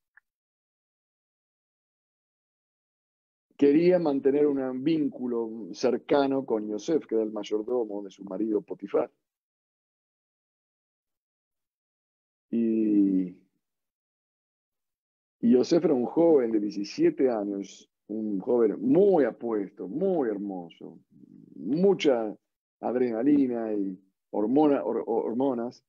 quería 3.57 3.99
mantener 3.99 4.47
un 4.47 4.85
vínculo 4.85 5.69
cercano 5.73 6.45
con 6.45 6.69
Yosef, 6.69 7.07
que 7.07 7.17
era 7.17 7.25
el 7.25 7.33
mayordomo 7.33 8.03
de 8.03 8.11
su 8.11 8.23
marido 8.25 8.61
Potifar. 8.63 9.11
Y, 12.51 13.35
y 15.41 15.53
Yosef 15.53 15.85
era 15.85 15.95
un 15.95 16.07
joven 16.07 16.51
de 16.53 16.61
17 16.61 17.31
años, 17.31 17.91
un 18.09 18.39
joven 18.41 18.77
muy 18.81 19.25
apuesto, 19.25 19.89
muy 19.89 20.29
hermoso, 20.29 20.99
mucha 21.57 22.35
adrenalina 22.81 23.73
y 23.73 23.99
hormonas, 24.31 25.85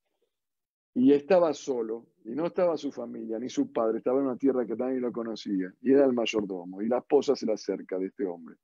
y 0.94 1.14
estaba 1.14 1.54
solo, 1.54 2.08
y 2.26 2.32
no 2.32 2.48
estaba 2.48 2.76
su 2.76 2.92
familia, 2.92 3.38
ni 3.40 3.50
su 3.50 3.72
padre, 3.72 4.00
estaba 4.00 4.20
en 4.20 4.26
una 4.26 4.38
tierra 4.38 4.66
que 4.66 4.76
nadie 4.76 5.00
lo 5.00 5.12
conocía, 5.12 5.72
y 5.82 5.92
era 5.92 6.06
el 6.06 6.14
mayordomo, 6.14 6.82
y 6.82 6.88
la 6.88 6.98
esposa 6.98 7.36
se 7.36 7.46
le 7.46 7.54
acerca 7.54 8.00
de 8.00 8.08
este 8.08 8.26
hombre, 8.26 8.56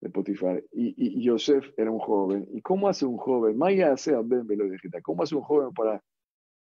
de 0.00 0.10
Potifar, 0.10 0.62
y, 0.72 0.94
y, 0.96 1.28
era 1.76 1.90
un 1.90 1.98
joven, 1.98 2.46
¿y 2.52 2.60
cómo 2.60 2.88
hace 2.88 3.06
un 3.06 3.16
joven? 3.16 3.56
Maya 3.56 3.92
hace 3.92 4.12
¿cómo 5.02 5.22
hace 5.22 5.34
un 5.34 5.42
joven 5.42 5.72
para 5.72 6.02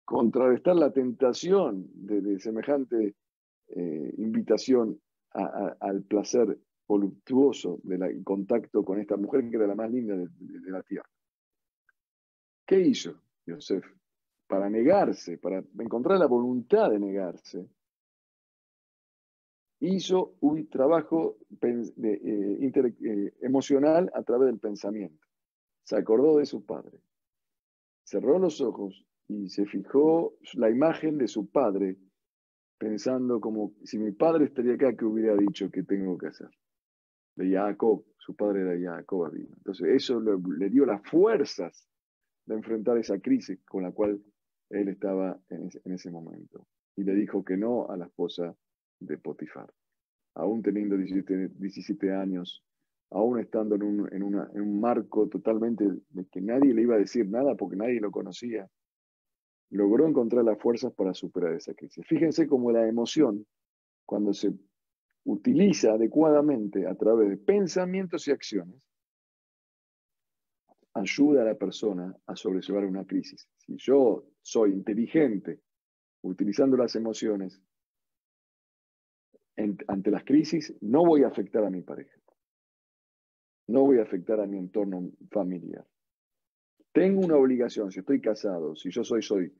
contrarrestar 0.04 0.75
la 0.75 0.91
tentación 0.91 1.88
de, 1.93 2.38
semejante 2.39 3.15
eh, 3.75 4.13
invitación 4.17 4.99
al 5.34 6.03
placer 6.03 6.60
voluptuoso 6.88 7.79
del 7.84 8.21
contacto 8.21 8.84
con 8.84 8.99
esta 8.99 9.15
mujer 9.15 9.49
que 9.49 9.55
era 9.55 9.67
la 9.67 9.75
más 9.75 9.89
linda 9.89 10.13
de, 10.17 10.71
la 10.71 10.84
tierra. 10.84 11.07
¿Qué 12.65 12.81
hizo 12.81 13.21
Yosef? 13.45 13.86
Para 14.45 14.69
negarse, 14.69 15.38
para 15.38 15.63
encontrar 15.79 16.19
la 16.19 16.25
voluntad 16.25 16.89
de 16.89 16.99
negarse, 16.99 17.65
hizo 19.79 20.36
un 20.41 20.67
trabajo 20.69 21.38
eh, 21.62 21.93
eh, 22.03 23.34
emocional 23.41 24.12
a 24.13 24.23
través 24.23 24.47
del 24.47 24.60
pensamiento. 24.60 25.25
Se 25.84 25.95
acordó 25.95 26.38
de 26.38 26.45
su 26.45 26.65
padre, 26.65 26.99
cerró 28.03 28.38
los 28.38 28.60
ojos 28.60 29.05
y 29.27 29.47
se 29.47 29.65
fijó 29.65 30.34
la 30.55 30.69
imagen 30.69 31.17
de 31.17 31.27
su 31.29 31.49
padre, 31.49 31.97
pensando 32.82 33.39
como 33.39 33.74
si 33.84 34.00
mi 34.00 34.12
padre 34.12 34.46
estaría 34.46 34.74
acá, 34.74 34.96
¿qué 34.98 35.06
hubiera 35.06 35.36
dicho 35.36 35.70
que 35.70 35.84
tengo 35.84 36.17
que 36.17 36.26
hacer? 36.26 36.50
De 37.36 37.52
Jacob, 37.52 38.04
su 38.17 38.36
padre 38.36 38.62
era 38.62 38.96
Jacob 38.98 39.32
Entonces 39.36 39.88
eso 39.89 40.20
le, 40.20 40.70
dio 40.72 40.88
las 40.88 41.00
fuerzas 41.08 41.88
de 42.48 42.56
enfrentar 42.56 42.98
esa 42.98 43.20
crisis 43.20 43.60
con 43.65 43.84
la 43.84 43.91
cual 43.91 44.20
él 44.72 44.88
estaba 44.88 45.39
en 45.50 45.94
ese, 45.94 46.10
momento. 46.10 46.65
Y 46.96 47.04
le 47.04 47.13
dijo 47.13 47.46
que 47.46 47.56
no 47.56 47.88
a 47.88 47.98
la 47.98 48.06
esposa 48.06 48.56
de 49.00 49.17
Potifar. 49.20 49.72
Aún 50.34 50.63
teniendo 50.63 50.98
17, 50.98 52.12
años, 52.15 52.63
aún 53.12 53.39
estando 53.39 53.76
en 53.76 53.84
un, 53.84 54.10
en 54.12 54.24
un 54.24 54.80
marco 54.82 55.30
totalmente 55.30 55.86
de 56.10 56.26
que 56.32 56.41
nadie 56.41 56.74
le 56.74 56.82
iba 56.82 56.96
a 56.96 57.00
decir 57.00 57.30
nada 57.30 57.54
porque 57.54 57.76
nadie 57.76 58.02
lo 58.02 58.10
conocía, 58.10 58.67
logró 59.71 60.07
encontrar 60.07 60.43
las 60.43 60.60
fuerzas 60.60 60.93
para 60.93 61.13
superar 61.13 61.53
esa 61.53 61.73
crisis. 61.73 62.05
Fíjense 62.05 62.47
cómo 62.47 62.71
la 62.71 62.88
emoción, 62.88 63.45
cuando 64.05 64.34
se 64.34 64.53
utiliza 65.23 65.93
adecuadamente 65.93 66.88
a 66.88 66.95
través 66.95 67.29
de 67.29 67.38
pensamientos 67.38 68.27
y 68.27 68.31
acciones, 68.31 68.81
ayuda 70.93 71.43
a 71.43 71.45
la 71.45 71.55
persona 71.55 72.13
a 72.25 72.36
sobrellevar 72.36 72.86
una 72.86 73.05
crisis. 73.05 73.47
Si 73.57 73.77
yo 73.77 74.25
soy 74.41 74.73
inteligente 74.73 75.62
utilizando 76.21 76.75
las 76.75 76.95
emociones 76.95 77.62
ante 79.55 80.12
las 80.12 80.25
crisis, 80.25 80.75
no 80.81 81.05
voy 81.05 81.23
a 81.23 81.27
afectar 81.27 81.63
a 81.63 81.69
mi 81.69 81.81
pareja. 81.81 82.17
No 83.67 83.86
voy 83.86 83.99
a 83.99 84.03
afectar 84.03 84.41
a 84.41 84.47
mi 84.47 84.57
entorno 84.57 85.12
familiar. 85.29 85.88
Tengo 86.91 87.21
una 87.21 87.38
obligación, 87.38 87.89
si 87.89 87.99
estoy 87.99 88.19
casado, 88.19 88.75
si 88.75 88.89
yo 88.89 89.03
soy, 89.03 89.21
soy 89.21 89.53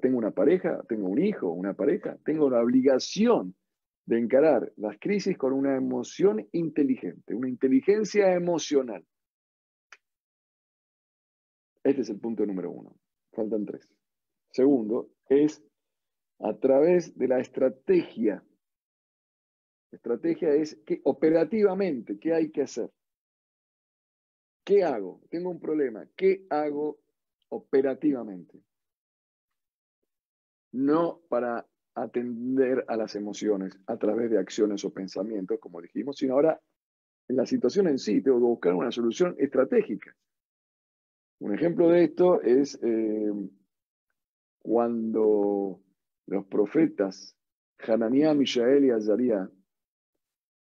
tengo 0.00 0.18
una 0.18 0.30
pareja, 0.30 0.82
tengo 0.88 1.08
un 1.08 1.22
hijo, 1.22 1.50
una 1.50 1.74
pareja, 1.74 2.18
tengo 2.24 2.50
la 2.50 2.62
obligación 2.62 3.54
de 4.06 4.18
encarar 4.18 4.72
las 4.76 4.98
crisis 4.98 5.38
con 5.38 5.52
una 5.52 5.76
emoción 5.76 6.46
inteligente, 6.52 7.34
una 7.34 7.48
inteligencia 7.48 8.32
emocional. 8.32 9.04
Este 11.84 12.02
es 12.02 12.10
el 12.10 12.18
punto 12.18 12.44
número 12.46 12.70
uno. 12.70 12.96
Faltan 13.32 13.64
tres. 13.64 13.88
Segundo, 14.50 15.10
es 15.28 15.62
a 16.40 16.54
través 16.58 17.16
de 17.16 17.28
la 17.28 17.40
estrategia. 17.40 18.44
estrategia 19.90 20.54
es 20.54 20.76
que 20.84 21.00
operativamente, 21.04 22.18
¿qué 22.18 22.34
hay 22.34 22.50
que 22.50 22.62
hacer? 22.62 22.90
¿Qué 24.64 24.84
hago? 24.84 25.20
Tengo 25.30 25.50
un 25.50 25.60
problema. 25.60 26.06
¿Qué 26.16 26.46
hago 26.50 27.00
operativamente? 27.48 28.62
No 30.72 31.20
para 31.28 31.66
atender 31.94 32.84
a 32.88 32.96
las 32.96 33.14
emociones 33.14 33.78
a 33.86 33.96
través 33.96 34.30
de 34.30 34.38
acciones 34.38 34.84
o 34.84 34.92
pensamientos, 34.92 35.58
como 35.60 35.80
dijimos, 35.80 36.16
sino 36.16 36.34
ahora 36.34 36.60
en 37.28 37.36
la 37.36 37.46
situación 37.46 37.88
en 37.88 37.98
sí 37.98 38.22
tengo 38.22 38.38
que 38.38 38.44
buscar 38.44 38.74
una 38.74 38.90
solución 38.90 39.36
estratégica. 39.38 40.14
Un 41.40 41.54
ejemplo 41.54 41.88
de 41.88 42.04
esto 42.04 42.40
es 42.40 42.78
eh, 42.82 43.32
cuando 44.60 45.80
los 46.26 46.46
profetas 46.46 47.36
Hananiah, 47.78 48.34
Mishael 48.34 48.84
y 48.84 48.90
Azaria 48.90 49.50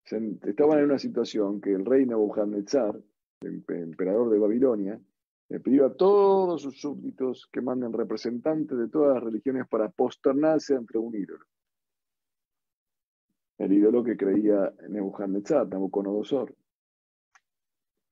estaban 0.05 0.79
en 0.79 0.85
una 0.85 0.97
situación 0.97 1.61
que 1.61 1.73
el 1.73 1.85
rey 1.85 2.05
Nebuchadnezzar 2.05 2.99
el 3.41 3.63
emperador 3.67 4.29
de 4.29 4.39
Babilonia, 4.39 4.99
le 5.51 5.59
pidió 5.59 5.85
a 5.85 5.93
todos 5.93 6.61
sus 6.61 6.79
súbditos 6.79 7.49
que 7.51 7.59
manden 7.59 7.91
representantes 7.91 8.77
de 8.77 8.87
todas 8.87 9.15
las 9.15 9.23
religiones 9.25 9.67
para 9.67 9.89
posternarse 9.89 10.77
ante 10.77 10.97
un 10.97 11.13
ídolo. 11.13 11.45
El 13.57 13.73
ídolo 13.73 14.01
que 14.01 14.15
creía 14.15 14.73
Nebuchadnezzar, 14.87 15.67
Nabucodonosor. 15.67 16.55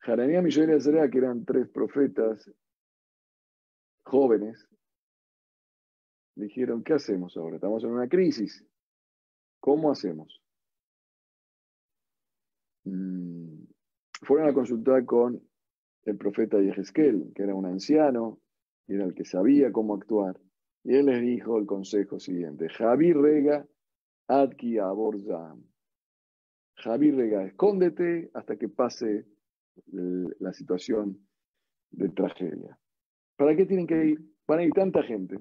Hananiah, 0.01 0.41
Mishael 0.41 0.71
y 0.71 0.73
Azarea, 0.73 1.09
que 1.09 1.19
eran 1.19 1.45
tres 1.45 1.69
profetas 1.69 2.51
jóvenes, 4.03 4.67
dijeron, 6.35 6.83
¿qué 6.83 6.95
hacemos 6.95 7.37
ahora? 7.37 7.55
Estamos 7.55 7.81
en 7.85 7.91
una 7.91 8.09
crisis. 8.09 8.65
¿Cómo 9.61 9.91
hacemos? 9.91 10.41
Mm, 12.83 13.63
fueron 14.23 14.49
a 14.49 14.53
consultar 14.53 15.05
con 15.05 15.48
el 16.05 16.17
profeta 16.17 16.59
Yehezkel, 16.59 17.31
que 17.35 17.43
era 17.43 17.55
un 17.55 17.65
anciano, 17.65 18.39
y 18.87 18.95
era 18.95 19.05
el 19.05 19.13
que 19.13 19.25
sabía 19.25 19.71
cómo 19.71 19.95
actuar. 19.95 20.39
Y 20.83 20.95
él 20.95 21.07
les 21.07 21.21
dijo 21.21 21.57
el 21.57 21.65
consejo 21.65 22.19
siguiente: 22.19 22.69
Javi 22.69 23.13
rega, 23.13 23.67
adki 24.27 24.77
aborzam. 24.77 25.63
Javi 26.75 27.11
rega, 27.11 27.43
escóndete 27.45 28.31
hasta 28.33 28.55
que 28.55 28.69
pase 28.69 29.25
la 29.85 30.53
situación 30.53 31.19
de 31.91 32.09
tragedia. 32.09 32.77
¿Para 33.35 33.55
qué 33.55 33.65
tienen 33.65 33.87
que 33.87 34.05
ir? 34.05 34.19
Van 34.47 34.59
a 34.59 34.63
ir 34.63 34.71
tanta 34.71 35.03
gente. 35.03 35.39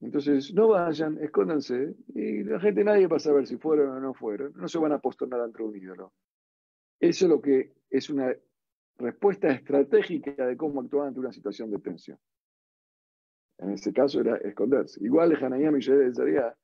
Entonces, 0.00 0.52
no 0.52 0.68
vayan, 0.68 1.18
escóndanse, 1.22 1.96
y 2.08 2.44
la 2.44 2.60
gente, 2.60 2.84
nadie 2.84 3.06
va 3.06 3.16
a 3.16 3.20
saber 3.20 3.46
si 3.46 3.56
fueron 3.56 3.88
o 3.88 4.00
no 4.00 4.12
fueron. 4.12 4.52
No 4.54 4.68
se 4.68 4.78
van 4.78 4.92
a 4.92 4.98
posternar 4.98 5.40
ante 5.40 5.62
un 5.62 5.74
ídolo. 5.74 6.12
Eso 7.08 7.26
es 7.26 7.30
lo 7.30 7.42
que 7.42 7.74
es 7.90 8.08
una 8.08 8.34
respuesta 8.96 9.48
estratégica 9.48 10.46
de 10.46 10.56
cómo 10.56 10.80
actuar 10.80 11.08
ante 11.08 11.20
una 11.20 11.32
situación 11.32 11.70
de 11.70 11.78
tensión. 11.78 12.18
En 13.58 13.72
ese 13.72 13.92
caso 13.92 14.22
era 14.22 14.38
esconderse. 14.38 15.04
Igual 15.04 15.28
de 15.28 15.36
Hanayá 15.36 15.70
y 15.76 15.82
Zaria 15.82 16.56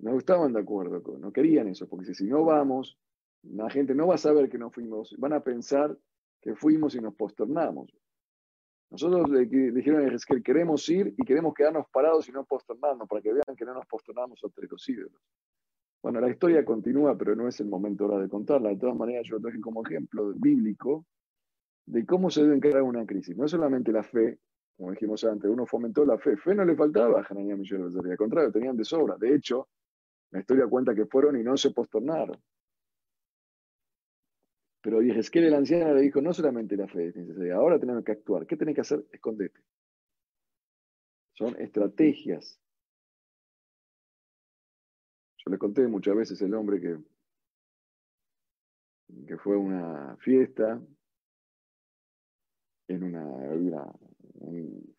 no 0.00 0.18
estaban 0.18 0.52
de 0.52 0.60
acuerdo, 0.60 1.00
con, 1.00 1.20
no 1.20 1.32
querían 1.32 1.68
eso, 1.68 1.88
porque 1.88 2.12
si 2.12 2.26
no 2.26 2.44
vamos, 2.44 2.98
la 3.44 3.70
gente 3.70 3.94
no 3.94 4.08
va 4.08 4.16
a 4.16 4.18
saber 4.18 4.48
que 4.48 4.58
no 4.58 4.72
fuimos, 4.72 5.14
van 5.16 5.32
a 5.32 5.44
pensar 5.44 5.96
que 6.40 6.56
fuimos 6.56 6.96
y 6.96 7.00
nos 7.00 7.14
posternamos. 7.14 7.96
Nosotros 8.90 9.30
le, 9.30 9.46
dijeron 9.46 10.04
a 10.04 10.18
que 10.18 10.42
queremos 10.42 10.88
ir 10.88 11.14
y 11.16 11.24
queremos 11.24 11.54
quedarnos 11.54 11.86
parados 11.92 12.28
y 12.28 12.32
no 12.32 12.44
posternarnos, 12.44 13.06
para 13.08 13.22
que 13.22 13.32
vean 13.32 13.56
que 13.56 13.64
no 13.64 13.74
nos 13.74 13.86
posternamos 13.86 14.42
ante 14.42 14.66
los 14.66 14.88
ídolos. 14.88 15.22
Bueno, 16.02 16.20
la 16.20 16.30
historia 16.30 16.64
continúa, 16.64 17.16
pero 17.18 17.34
no 17.34 17.48
es 17.48 17.58
el 17.60 17.66
momento 17.68 18.04
ahora 18.04 18.20
de 18.20 18.28
contarla. 18.28 18.70
De 18.70 18.76
todas 18.76 18.96
maneras, 18.96 19.26
yo 19.26 19.36
lo 19.36 19.42
traje 19.42 19.60
como 19.60 19.84
ejemplo 19.84 20.32
bíblico 20.36 21.06
de 21.86 22.06
cómo 22.06 22.30
se 22.30 22.42
debe 22.42 22.56
encarar 22.56 22.82
una 22.82 23.04
crisis. 23.04 23.36
No 23.36 23.44
es 23.44 23.50
solamente 23.50 23.90
la 23.90 24.02
fe, 24.02 24.38
como 24.76 24.92
dijimos 24.92 25.24
antes, 25.24 25.50
uno 25.50 25.66
fomentó 25.66 26.04
la 26.04 26.18
fe. 26.18 26.36
Fe 26.36 26.54
no 26.54 26.64
le 26.64 26.76
faltaba 26.76 27.20
a 27.20 27.26
Hananiah 27.28 27.56
de 27.56 28.10
Al 28.10 28.16
contrario, 28.16 28.52
tenían 28.52 28.76
de 28.76 28.84
sobra. 28.84 29.16
De 29.16 29.34
hecho, 29.34 29.68
la 30.30 30.40
historia 30.40 30.66
cuenta 30.66 30.94
que 30.94 31.06
fueron 31.06 31.38
y 31.38 31.42
no 31.42 31.56
se 31.56 31.70
posternaron. 31.70 32.40
Pero 34.80 35.00
que 35.00 35.38
el 35.40 35.54
anciano 35.54 35.92
le 35.94 36.02
dijo, 36.02 36.22
no 36.22 36.32
solamente 36.32 36.76
la 36.76 36.86
fe 36.86 37.12
ahora 37.52 37.78
tenemos 37.80 38.04
que 38.04 38.12
actuar. 38.12 38.46
¿Qué 38.46 38.56
tenés 38.56 38.74
que 38.76 38.82
hacer? 38.82 39.04
Escondete. 39.10 39.60
Son 41.32 41.60
estrategias 41.60 42.60
le 45.48 45.58
conté 45.58 45.86
muchas 45.86 46.16
veces 46.16 46.40
el 46.42 46.54
hombre 46.54 46.80
que, 46.80 46.98
que 49.26 49.36
fue 49.38 49.56
a 49.56 49.58
una 49.58 50.16
fiesta 50.18 50.80
en 52.88 53.02
una, 53.02 53.24
un 54.40 54.94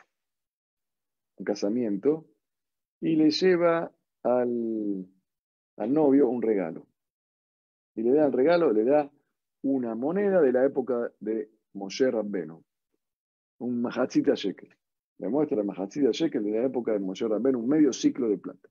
casamiento, 1.44 2.28
y 3.02 3.16
le 3.16 3.32
lleva 3.32 3.92
al, 4.24 5.08
al 5.78 5.94
novio 5.94 6.30
un 6.30 6.42
regalo. 6.42 6.86
Y 7.96 8.04
le 8.04 8.14
da 8.14 8.28
el 8.28 8.34
regalo, 8.34 8.72
le 8.72 8.84
da 8.84 9.12
una 9.64 9.96
moneda 9.96 10.42
de 10.42 10.52
la 10.52 10.66
época 10.66 11.12
de 11.20 11.50
Moshe 11.74 12.10
Rabbenu, 12.12 12.64
un 13.60 13.82
Mahatzita 13.82 14.36
Shekel. 14.36 14.70
Le 15.18 15.30
muestra 15.30 15.58
la 15.58 15.64
Mahatzita 15.64 16.12
Shekel 16.12 16.44
de 16.44 16.52
la 16.52 16.66
época 16.66 16.94
de 16.94 17.00
Moshe 17.00 17.28
Rabbenu, 17.28 17.60
un 17.60 17.68
medio 17.68 17.92
ciclo 17.92 18.30
de 18.30 18.38
plata. 18.38 18.70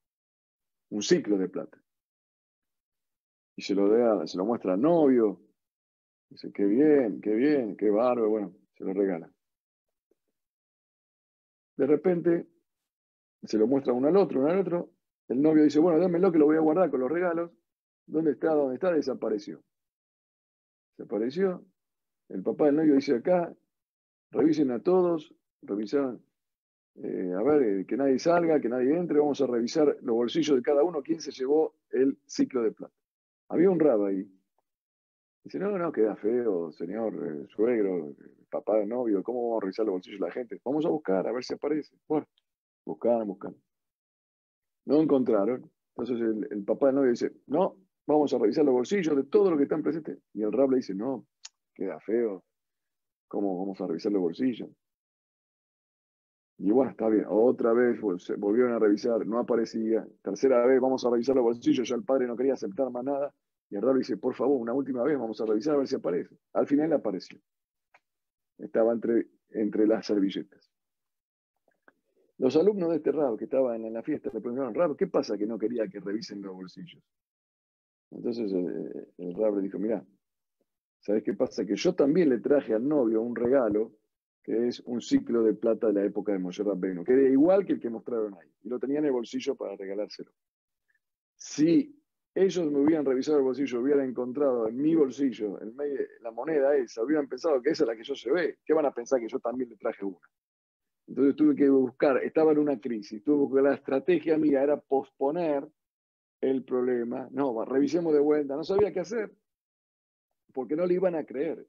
Un 0.90 1.02
ciclo 1.02 1.36
de 1.36 1.48
plata. 1.48 1.82
Y 3.56 3.62
se 3.62 3.74
lo, 3.74 3.88
da, 3.88 4.26
se 4.26 4.38
lo 4.38 4.44
muestra 4.44 4.74
al 4.74 4.80
novio. 4.80 5.40
Dice, 6.30 6.52
qué 6.52 6.64
bien, 6.64 7.20
qué 7.20 7.34
bien, 7.34 7.76
qué 7.76 7.90
bárbaro. 7.90 8.30
Bueno, 8.30 8.54
se 8.76 8.84
lo 8.84 8.92
regala. 8.92 9.30
De 11.76 11.86
repente, 11.86 12.46
se 13.42 13.58
lo 13.58 13.66
muestra 13.66 13.92
uno 13.92 14.08
al 14.08 14.16
otro, 14.16 14.40
uno 14.40 14.50
al 14.50 14.60
otro. 14.60 14.90
El 15.28 15.42
novio 15.42 15.62
dice, 15.62 15.78
bueno, 15.78 15.98
dámelo 15.98 16.32
que 16.32 16.38
lo 16.38 16.46
voy 16.46 16.56
a 16.56 16.60
guardar 16.60 16.90
con 16.90 17.00
los 17.00 17.10
regalos. 17.10 17.50
¿Dónde 18.06 18.32
está? 18.32 18.54
¿Dónde 18.54 18.74
está? 18.74 18.92
Desapareció. 18.92 19.62
Desapareció. 20.96 21.64
El 22.28 22.42
papá 22.42 22.66
del 22.66 22.76
novio 22.76 22.94
dice 22.94 23.16
acá, 23.16 23.54
revisen 24.30 24.70
a 24.70 24.82
todos, 24.82 25.34
revisaron, 25.62 26.24
eh, 27.02 27.32
a 27.32 27.42
ver, 27.42 27.62
eh, 27.62 27.86
que 27.86 27.96
nadie 27.96 28.18
salga, 28.18 28.60
que 28.60 28.68
nadie 28.68 28.96
entre, 28.96 29.18
vamos 29.18 29.40
a 29.40 29.46
revisar 29.46 29.96
los 30.02 30.16
bolsillos 30.16 30.56
de 30.56 30.62
cada 30.62 30.82
uno, 30.82 31.02
quién 31.02 31.20
se 31.20 31.30
llevó 31.30 31.74
el 31.90 32.18
ciclo 32.26 32.62
de 32.62 32.72
plata. 32.72 32.94
Había 33.48 33.70
un 33.70 33.78
rabo 33.78 34.06
ahí. 34.06 34.28
Dice, 35.44 35.58
no, 35.58 35.78
no, 35.78 35.92
queda 35.92 36.16
feo, 36.16 36.72
señor 36.72 37.14
eh, 37.14 37.46
suegro, 37.54 38.14
papá 38.50 38.78
del 38.78 38.88
novio, 38.88 39.22
¿cómo 39.22 39.44
vamos 39.44 39.62
a 39.62 39.64
revisar 39.66 39.86
los 39.86 39.94
bolsillos 39.94 40.20
de 40.20 40.26
la 40.26 40.32
gente? 40.32 40.60
Vamos 40.64 40.84
a 40.86 40.88
buscar, 40.88 41.26
a 41.26 41.32
ver 41.32 41.44
si 41.44 41.54
aparece. 41.54 41.96
Bueno, 42.08 42.26
buscaron. 42.84 43.36
No 44.86 45.00
encontraron. 45.00 45.70
Entonces 45.96 46.46
el, 46.50 46.64
papá 46.64 46.86
del 46.86 46.96
novio 46.96 47.10
dice, 47.10 47.32
no, 47.46 47.76
vamos 48.06 48.32
a 48.34 48.38
revisar 48.38 48.64
los 48.64 48.74
bolsillos 48.74 49.16
de 49.16 49.24
todo 49.24 49.50
lo 49.50 49.56
que 49.56 49.64
están 49.64 49.82
presentes. 49.82 50.18
Y 50.34 50.42
el 50.42 50.52
rab 50.52 50.70
le 50.70 50.78
dice, 50.78 50.94
no, 50.94 51.26
queda 51.74 52.00
feo. 52.00 52.44
¿Cómo 53.28 53.58
vamos 53.58 53.80
a 53.80 53.86
revisar 53.86 54.10
los 54.10 54.22
bolsillos? 54.22 54.68
Y 56.58 56.72
bueno, 56.72 56.90
está 56.90 57.08
bien. 57.08 57.24
Otra 57.28 57.72
vez 57.72 58.00
volvieron 58.00 58.72
a 58.72 58.78
revisar, 58.80 59.24
no 59.26 59.38
aparecía. 59.38 60.06
Tercera 60.22 60.66
vez, 60.66 60.80
vamos 60.80 61.04
a 61.04 61.10
revisar 61.10 61.36
los 61.36 61.44
bolsillos. 61.44 61.88
Ya 61.88 61.94
el 61.94 62.02
padre 62.04 62.26
no 62.26 62.36
quería 62.36 62.54
aceptar 62.54 62.90
más 62.90 63.04
nada. 63.04 63.32
Y 63.70 63.76
el 63.76 63.82
rab 63.82 63.96
dice, 63.96 64.16
por 64.16 64.34
favor, 64.34 64.60
una 64.60 64.72
última 64.72 65.02
vez 65.04 65.18
vamos 65.18 65.40
a 65.40 65.46
revisar 65.46 65.74
a 65.74 65.78
ver 65.78 65.86
si 65.86 65.94
aparece. 65.94 66.36
Al 66.54 66.66
final 66.66 66.92
apareció. 66.92 67.38
Estaba 68.58 68.92
entre, 68.92 69.28
entre 69.50 69.86
las 69.86 70.06
servilletas. 70.06 70.72
Los 72.38 72.56
alumnos 72.56 72.90
de 72.90 72.96
este 72.96 73.12
rab 73.12 73.36
que 73.36 73.44
estaban 73.44 73.84
en 73.84 73.92
la 73.92 74.02
fiesta 74.02 74.30
le 74.32 74.40
preguntaron, 74.40 74.74
rab, 74.74 74.96
¿qué 74.96 75.06
pasa 75.06 75.36
que 75.38 75.46
no 75.46 75.58
quería 75.58 75.86
que 75.88 76.00
revisen 76.00 76.42
los 76.42 76.54
bolsillos? 76.54 77.02
Entonces 78.10 78.50
el, 78.52 79.08
el 79.18 79.34
rab 79.34 79.56
le 79.56 79.62
dijo, 79.62 79.78
mira, 79.78 80.04
¿sabes 81.00 81.22
qué 81.22 81.34
pasa? 81.34 81.64
Que 81.64 81.76
yo 81.76 81.94
también 81.94 82.30
le 82.30 82.38
traje 82.38 82.74
al 82.74 82.88
novio 82.88 83.22
un 83.22 83.36
regalo 83.36 83.97
que 84.48 84.68
es 84.68 84.80
un 84.86 85.02
ciclo 85.02 85.42
de 85.42 85.52
plata 85.52 85.88
de 85.88 85.92
la 85.92 86.04
época 86.06 86.32
de 86.32 86.38
Moshe 86.38 86.62
Rabbeinu, 86.62 87.04
que 87.04 87.12
era 87.12 87.28
igual 87.28 87.66
que 87.66 87.74
el 87.74 87.80
que 87.80 87.90
mostraron 87.90 88.32
ahí, 88.32 88.48
y 88.62 88.70
lo 88.70 88.78
tenía 88.78 88.98
en 88.98 89.04
el 89.04 89.12
bolsillo 89.12 89.54
para 89.54 89.76
regalárselo. 89.76 90.30
Si 91.36 91.94
ellos 92.34 92.72
me 92.72 92.80
hubieran 92.80 93.04
revisado 93.04 93.36
el 93.36 93.44
bolsillo, 93.44 93.82
hubieran 93.82 94.08
encontrado 94.08 94.66
en 94.66 94.78
mi 94.78 94.94
bolsillo 94.94 95.60
la 96.22 96.30
moneda 96.30 96.74
esa, 96.74 97.02
hubieran 97.02 97.28
pensado 97.28 97.60
que 97.60 97.72
esa 97.72 97.84
es 97.84 97.88
la 97.88 97.94
que 97.94 98.02
yo 98.02 98.32
ve, 98.32 98.56
¿qué 98.64 98.72
van 98.72 98.86
a 98.86 98.90
pensar 98.90 99.20
que 99.20 99.28
yo 99.28 99.38
también 99.38 99.68
le 99.68 99.76
traje 99.76 100.02
una? 100.06 100.26
Entonces 101.06 101.36
tuve 101.36 101.54
que 101.54 101.68
buscar, 101.68 102.16
estaba 102.24 102.52
en 102.52 102.58
una 102.58 102.80
crisis, 102.80 103.22
tuve 103.22 103.36
que 103.36 103.42
buscar 103.42 103.64
la 103.64 103.74
estrategia 103.74 104.38
mía 104.38 104.62
era 104.62 104.80
posponer 104.80 105.68
el 106.40 106.64
problema. 106.64 107.28
No, 107.32 107.66
revisemos 107.66 108.14
de 108.14 108.20
vuelta, 108.20 108.56
no 108.56 108.64
sabía 108.64 108.94
qué 108.94 109.00
hacer, 109.00 109.30
porque 110.54 110.74
no 110.74 110.86
le 110.86 110.94
iban 110.94 111.16
a 111.16 111.24
creer. 111.24 111.66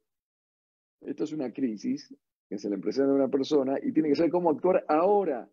Esto 1.01 1.25
es 1.25 1.33
una 1.33 1.51
crisis 1.51 2.13
que 2.49 2.57
se 2.57 2.69
le 2.69 2.79
presenta 2.79 3.11
a 3.11 3.15
una 3.15 3.27
persona 3.27 3.77
y 3.81 3.91
tiene 3.91 4.09
que 4.09 4.15
saber 4.15 4.31
cómo 4.31 4.49
actuar 4.49 4.83
ahora, 4.87 5.47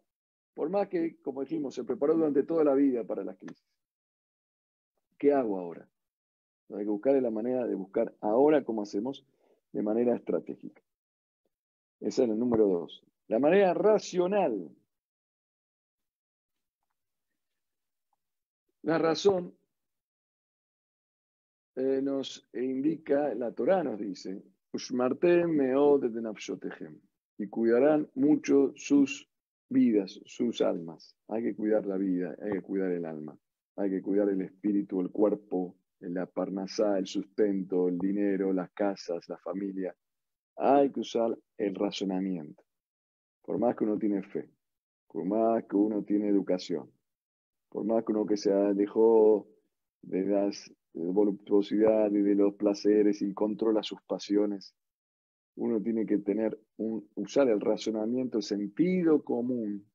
por 0.54 0.70
más 0.70 0.88
que, 0.88 1.20
como 1.20 1.42
dijimos, 1.42 1.74
se 1.74 1.84
preparó 1.84 2.14
durante 2.14 2.42
toda 2.42 2.64
la 2.64 2.74
vida 2.74 3.04
para 3.04 3.22
las 3.22 3.36
crisis. 3.36 3.64
¿Qué 5.18 5.32
hago 5.32 5.58
ahora? 5.58 5.86
Hay 6.70 6.84
que 6.84 6.90
buscar 6.90 7.14
la 7.22 7.30
manera 7.30 7.66
de 7.66 7.74
buscar 7.74 8.14
ahora 8.20 8.64
cómo 8.64 8.82
hacemos 8.82 9.24
de 9.72 9.82
manera 9.82 10.16
estratégica. 10.16 10.82
Ese 12.00 12.24
es 12.24 12.30
el 12.30 12.38
número 12.38 12.66
dos. 12.66 13.04
La 13.28 13.38
manera 13.38 13.74
racional. 13.74 14.70
La 18.82 18.98
razón 18.98 19.54
eh, 21.74 22.00
nos 22.02 22.48
indica, 22.54 23.34
la 23.34 23.52
Torah 23.52 23.82
nos 23.82 23.98
dice, 23.98 24.42
y 27.38 27.48
cuidarán 27.48 28.08
mucho 28.14 28.72
sus 28.76 29.28
vidas, 29.68 30.20
sus 30.24 30.60
almas. 30.60 31.16
Hay 31.28 31.42
que 31.42 31.54
cuidar 31.54 31.86
la 31.86 31.96
vida, 31.96 32.34
hay 32.42 32.52
que 32.52 32.62
cuidar 32.62 32.92
el 32.92 33.04
alma, 33.04 33.38
hay 33.76 33.90
que 33.90 34.02
cuidar 34.02 34.28
el 34.28 34.40
espíritu, 34.42 35.00
el 35.00 35.10
cuerpo, 35.10 35.76
la 36.00 36.26
parnasá, 36.26 36.98
el 36.98 37.06
sustento, 37.06 37.88
el 37.88 37.98
dinero, 37.98 38.52
las 38.52 38.70
casas, 38.70 39.28
la 39.28 39.38
familia. 39.38 39.94
Hay 40.56 40.90
que 40.90 41.00
usar 41.00 41.36
el 41.58 41.74
razonamiento. 41.74 42.62
Por 43.42 43.58
más 43.58 43.76
que 43.76 43.84
uno 43.84 43.98
tiene 43.98 44.22
fe, 44.22 44.50
por 45.08 45.24
más 45.24 45.64
que 45.64 45.76
uno 45.76 46.02
tiene 46.02 46.28
educación, 46.28 46.90
por 47.68 47.84
más 47.84 48.04
que 48.04 48.12
uno 48.12 48.26
que 48.26 48.36
se 48.36 48.50
dejó 48.74 49.46
de 50.02 50.24
las 50.24 50.72
voluptuosidad 50.96 52.10
y 52.10 52.22
de 52.22 52.34
los 52.34 52.54
placeres 52.54 53.22
y 53.22 53.32
controla 53.34 53.82
sus 53.82 54.00
pasiones, 54.02 54.74
uno 55.56 55.80
tiene 55.80 56.06
que 56.06 56.18
tener 56.18 56.58
un, 56.76 57.08
usar 57.14 57.48
el 57.48 57.60
razonamiento, 57.60 58.38
el 58.38 58.44
sentido 58.44 59.22
común 59.22 59.86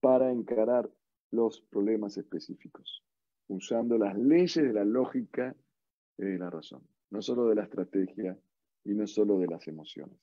para 0.00 0.30
encarar 0.30 0.90
los 1.30 1.60
problemas 1.62 2.16
específicos, 2.16 3.02
usando 3.48 3.98
las 3.98 4.16
leyes 4.16 4.54
de 4.54 4.72
la 4.72 4.84
lógica 4.84 5.56
y 6.18 6.24
de 6.24 6.38
la 6.38 6.50
razón, 6.50 6.82
no 7.10 7.22
solo 7.22 7.48
de 7.48 7.54
la 7.54 7.64
estrategia 7.64 8.38
y 8.84 8.94
no 8.94 9.06
solo 9.06 9.38
de 9.38 9.46
las 9.46 9.66
emociones. 9.66 10.18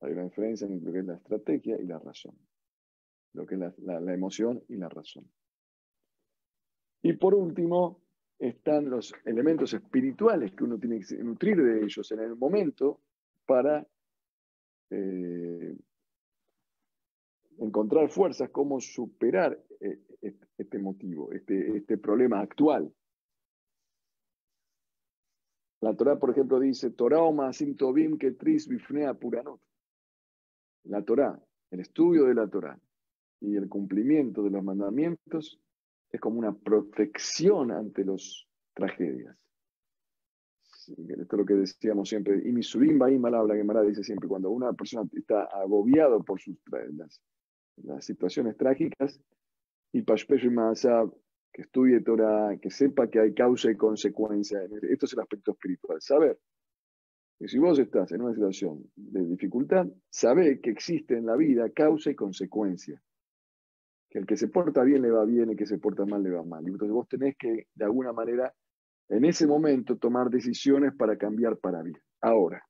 Hay 0.00 0.12
una 0.12 0.24
diferencia 0.24 0.66
entre 0.66 0.86
lo 0.86 0.92
que 0.92 0.98
es 1.00 1.06
la 1.06 1.16
estrategia 1.16 1.80
y 1.80 1.86
la 1.86 1.98
razón. 1.98 2.34
Lo 3.34 3.46
que 3.46 3.56
es 3.56 3.60
la, 3.78 4.14
emoción 4.14 4.62
y 4.68 4.76
la 4.76 4.88
razón. 4.88 5.30
Y 7.02 7.12
por 7.14 7.34
último, 7.34 8.00
están 8.38 8.88
los 8.88 9.14
elementos 9.24 9.72
espirituales 9.74 10.52
que 10.52 10.64
uno 10.64 10.78
tiene 10.78 11.00
que 11.00 11.16
nutrir 11.16 11.62
de 11.62 11.84
ellos 11.84 12.10
en 12.12 12.20
el 12.20 12.36
momento 12.36 13.00
para 13.46 13.86
eh, 14.90 15.76
encontrar 17.58 18.08
fuerzas, 18.08 18.50
cómo 18.50 18.80
superar 18.80 19.58
eh, 19.80 20.00
este 20.56 20.78
motivo, 20.78 21.32
este, 21.32 21.76
este 21.78 21.98
problema 21.98 22.40
actual. 22.40 22.92
La 25.80 25.94
Torah, 25.94 26.18
por 26.18 26.30
ejemplo, 26.30 26.58
dice, 26.58 26.90
Torah 26.90 27.20
Tobim 27.76 28.18
que 28.18 28.32
tris 28.32 28.66
bifnea 28.68 29.14
puranot 29.14 29.60
la 30.88 31.02
Torá, 31.02 31.38
el 31.70 31.80
estudio 31.80 32.24
de 32.24 32.34
la 32.34 32.48
Torá 32.48 32.78
y 33.40 33.56
el 33.56 33.68
cumplimiento 33.68 34.42
de 34.42 34.50
los 34.50 34.64
mandamientos 34.64 35.60
es 36.10 36.20
como 36.20 36.38
una 36.38 36.52
protección 36.56 37.70
ante 37.70 38.04
las 38.04 38.46
tragedias. 38.74 39.36
esto 40.86 40.96
es 40.96 41.32
lo 41.32 41.44
que 41.44 41.54
decíamos 41.54 42.08
siempre. 42.08 42.40
Y 42.44 42.52
mi 42.52 42.62
subim 42.62 42.98
la 42.98 43.38
habla 43.38 43.54
Gemara 43.54 43.82
dice 43.82 44.02
siempre, 44.02 44.28
cuando 44.28 44.50
una 44.50 44.72
persona 44.72 45.08
está 45.12 45.44
agobiado 45.44 46.22
por 46.22 46.40
sus, 46.40 46.56
las, 46.92 47.20
las 47.76 48.04
situaciones 48.04 48.56
trágicas, 48.56 49.20
y 49.92 50.02
Pashpesh 50.02 50.48
que 51.52 51.62
estudie 51.62 52.00
Torah, 52.00 52.56
que 52.60 52.70
sepa 52.70 53.08
que 53.08 53.20
hay 53.20 53.34
causa 53.34 53.70
y 53.70 53.76
consecuencia. 53.76 54.60
Esto 54.82 55.06
es 55.06 55.12
el 55.14 55.20
aspecto 55.20 55.52
espiritual. 55.52 56.00
Saber 56.00 56.38
que 57.38 57.48
si 57.48 57.58
vos 57.58 57.78
estás 57.78 58.12
en 58.12 58.22
una 58.22 58.34
situación 58.34 58.84
de 58.96 59.24
dificultad, 59.24 59.86
sabe 60.10 60.60
que 60.60 60.70
existe 60.70 61.16
en 61.16 61.26
la 61.26 61.36
vida 61.36 61.70
causa 61.70 62.10
y 62.10 62.14
consecuencia. 62.14 63.00
Que 64.10 64.18
el 64.18 64.26
que 64.26 64.36
se 64.36 64.48
porta 64.48 64.82
bien 64.82 65.02
le 65.02 65.10
va 65.10 65.24
bien, 65.24 65.48
y 65.48 65.52
el 65.52 65.58
que 65.58 65.66
se 65.66 65.78
porta 65.78 66.06
mal 66.06 66.22
le 66.22 66.30
va 66.30 66.42
mal. 66.42 66.64
Y 66.64 66.70
entonces 66.70 66.92
vos 66.92 67.08
tenés 67.08 67.36
que, 67.36 67.66
de 67.74 67.84
alguna 67.84 68.12
manera, 68.12 68.54
en 69.08 69.24
ese 69.24 69.46
momento 69.46 69.96
tomar 69.96 70.30
decisiones 70.30 70.94
para 70.94 71.16
cambiar 71.16 71.58
para 71.58 71.82
bien. 71.82 72.00
Ahora. 72.20 72.62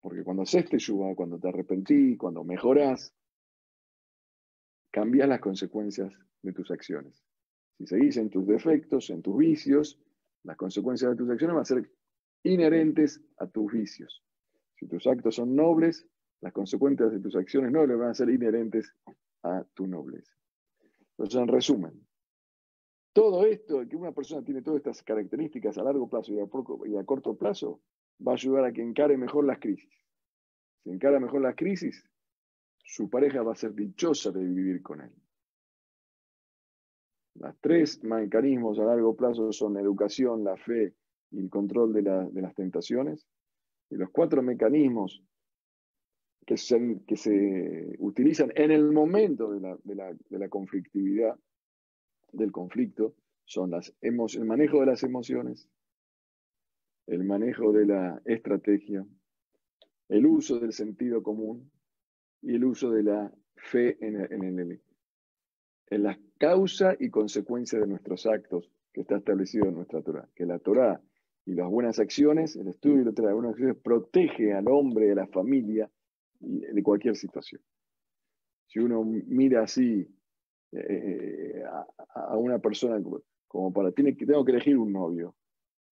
Porque 0.00 0.24
cuando 0.24 0.42
haces 0.42 0.68
yuba, 0.84 1.14
cuando 1.14 1.38
te 1.38 1.48
arrepentís, 1.48 2.18
cuando 2.18 2.42
mejorás, 2.42 3.14
cambias 4.90 5.28
las 5.28 5.40
consecuencias 5.40 6.12
de 6.42 6.52
tus 6.52 6.70
acciones. 6.70 7.24
Si 7.78 7.86
seguís 7.86 8.16
en 8.16 8.28
tus 8.28 8.46
defectos, 8.46 9.10
en 9.10 9.22
tus 9.22 9.36
vicios, 9.36 10.00
las 10.42 10.56
consecuencias 10.56 11.12
de 11.12 11.16
tus 11.16 11.30
acciones 11.30 11.54
van 11.54 11.62
a 11.62 11.64
ser 11.64 11.90
inherentes 12.42 13.22
a 13.38 13.46
tus 13.46 13.72
vicios. 13.72 14.22
Si 14.76 14.86
tus 14.88 15.06
actos 15.06 15.36
son 15.36 15.54
nobles, 15.54 16.06
las 16.40 16.52
consecuencias 16.52 17.12
de 17.12 17.20
tus 17.20 17.36
acciones 17.36 17.70
nobles 17.70 17.98
van 17.98 18.10
a 18.10 18.14
ser 18.14 18.28
inherentes 18.28 18.92
a 19.42 19.64
tu 19.74 19.86
nobleza. 19.86 20.32
Entonces, 21.10 21.40
en 21.40 21.48
resumen, 21.48 22.06
todo 23.12 23.44
esto, 23.44 23.86
que 23.86 23.96
una 23.96 24.12
persona 24.12 24.42
tiene 24.42 24.62
todas 24.62 24.78
estas 24.78 25.02
características 25.02 25.76
a 25.76 25.82
largo 25.82 26.08
plazo 26.08 26.32
y 26.32 26.40
a, 26.96 27.04
corto 27.04 27.36
plazo, 27.36 27.82
va 28.26 28.32
a 28.32 28.34
ayudar 28.36 28.64
a 28.64 28.72
que 28.72 28.82
encare 28.82 29.16
mejor 29.16 29.44
las 29.44 29.58
crisis. 29.58 29.92
Si 30.82 30.90
encara 30.90 31.20
mejor 31.20 31.42
las 31.42 31.54
crisis, 31.54 32.02
su 32.84 33.10
pareja 33.10 33.42
va 33.42 33.52
a 33.52 33.56
ser 33.56 33.74
dichosa 33.74 34.30
de 34.30 34.42
vivir 34.42 34.82
con 34.82 35.02
él. 35.02 35.12
Los 37.34 37.54
tres 37.60 38.02
mecanismos 38.02 38.78
a 38.78 38.84
largo 38.84 39.14
plazo 39.14 39.52
son 39.52 39.74
la 39.74 39.80
educación, 39.80 40.44
la 40.44 40.56
fe 40.56 40.94
y 41.30 41.38
el 41.38 41.50
control 41.50 41.92
de, 41.92 42.02
las 42.02 42.54
tentaciones. 42.54 43.26
Y 43.90 43.96
los 43.96 44.10
cuatro 44.10 44.42
mecanismos 44.42 45.22
que 46.46 46.56
se, 46.56 47.00
que 47.06 47.16
se 47.16 47.94
utilizan 47.98 48.52
en 48.54 48.70
el 48.70 48.90
momento 48.90 49.52
de 49.52 49.60
la, 49.60 49.78
de 49.84 50.38
la, 50.38 50.48
conflictividad, 50.48 51.36
del 52.32 52.50
conflicto, 52.50 53.14
son 53.44 53.70
las 53.70 53.94
el 54.00 54.44
manejo 54.44 54.80
de 54.80 54.86
las 54.86 55.02
emociones, 55.02 55.68
el 57.06 57.24
manejo 57.24 57.72
de 57.72 57.86
la 57.86 58.22
estrategia, 58.24 59.06
el 60.08 60.26
uso 60.26 60.58
del 60.58 60.72
sentido 60.72 61.22
común 61.22 61.70
y 62.40 62.54
el 62.54 62.64
uso 62.64 62.90
de 62.90 63.02
la 63.02 63.32
fe 63.56 63.96
en, 64.00 64.20
en, 64.32 64.80
en 65.90 66.02
la 66.02 66.18
causa 66.38 66.96
y 66.98 67.10
consecuencia 67.10 67.78
de 67.78 67.86
nuestros 67.86 68.26
actos 68.26 68.70
que 68.92 69.02
está 69.02 69.16
establecido 69.16 69.68
en 69.68 69.74
nuestra 69.74 70.02
Torah. 70.02 70.28
Que 70.34 70.46
la 70.46 70.58
Torah 70.58 71.00
y 71.44 71.54
las 71.54 71.68
buenas 71.68 71.98
acciones, 71.98 72.56
el 72.56 72.68
estudio 72.68 73.04
de 73.04 73.22
las 73.22 73.34
buenas 73.34 73.52
acciones, 73.52 73.76
protege 73.76 74.52
al 74.52 74.68
hombre, 74.68 75.12
a 75.12 75.14
la 75.14 75.26
familia 75.26 75.90
de 76.42 76.82
cualquier 76.82 77.16
situación. 77.16 77.60
Si 78.66 78.78
uno 78.78 79.04
mira 79.04 79.62
así 79.62 80.06
eh, 80.72 81.62
a, 82.14 82.36
una 82.36 82.58
persona 82.58 83.02
como 83.46 83.72
para, 83.72 83.92
tiene, 83.92 84.14
tengo 84.14 84.44
que 84.44 84.52
elegir 84.52 84.78
un 84.78 84.92
novio, 84.92 85.34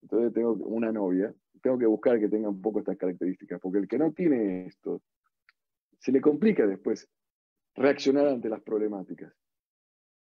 entonces 0.01 0.33
tengo 0.33 0.53
una 0.53 0.91
novia, 0.91 1.33
tengo 1.61 1.77
que 1.77 1.85
buscar 1.85 2.19
que 2.19 2.27
tenga 2.27 2.49
un 2.49 2.61
poco 2.61 2.79
estas 2.79 2.97
características, 2.97 3.59
porque 3.61 3.79
el 3.79 3.87
que 3.87 3.99
no 3.99 4.11
tiene 4.11 4.65
esto, 4.65 5.01
se 5.99 6.11
le 6.11 6.19
complica 6.19 6.65
después 6.65 7.07
reaccionar 7.75 8.27
ante 8.27 8.49
las 8.49 8.61
problemáticas. 8.61 9.33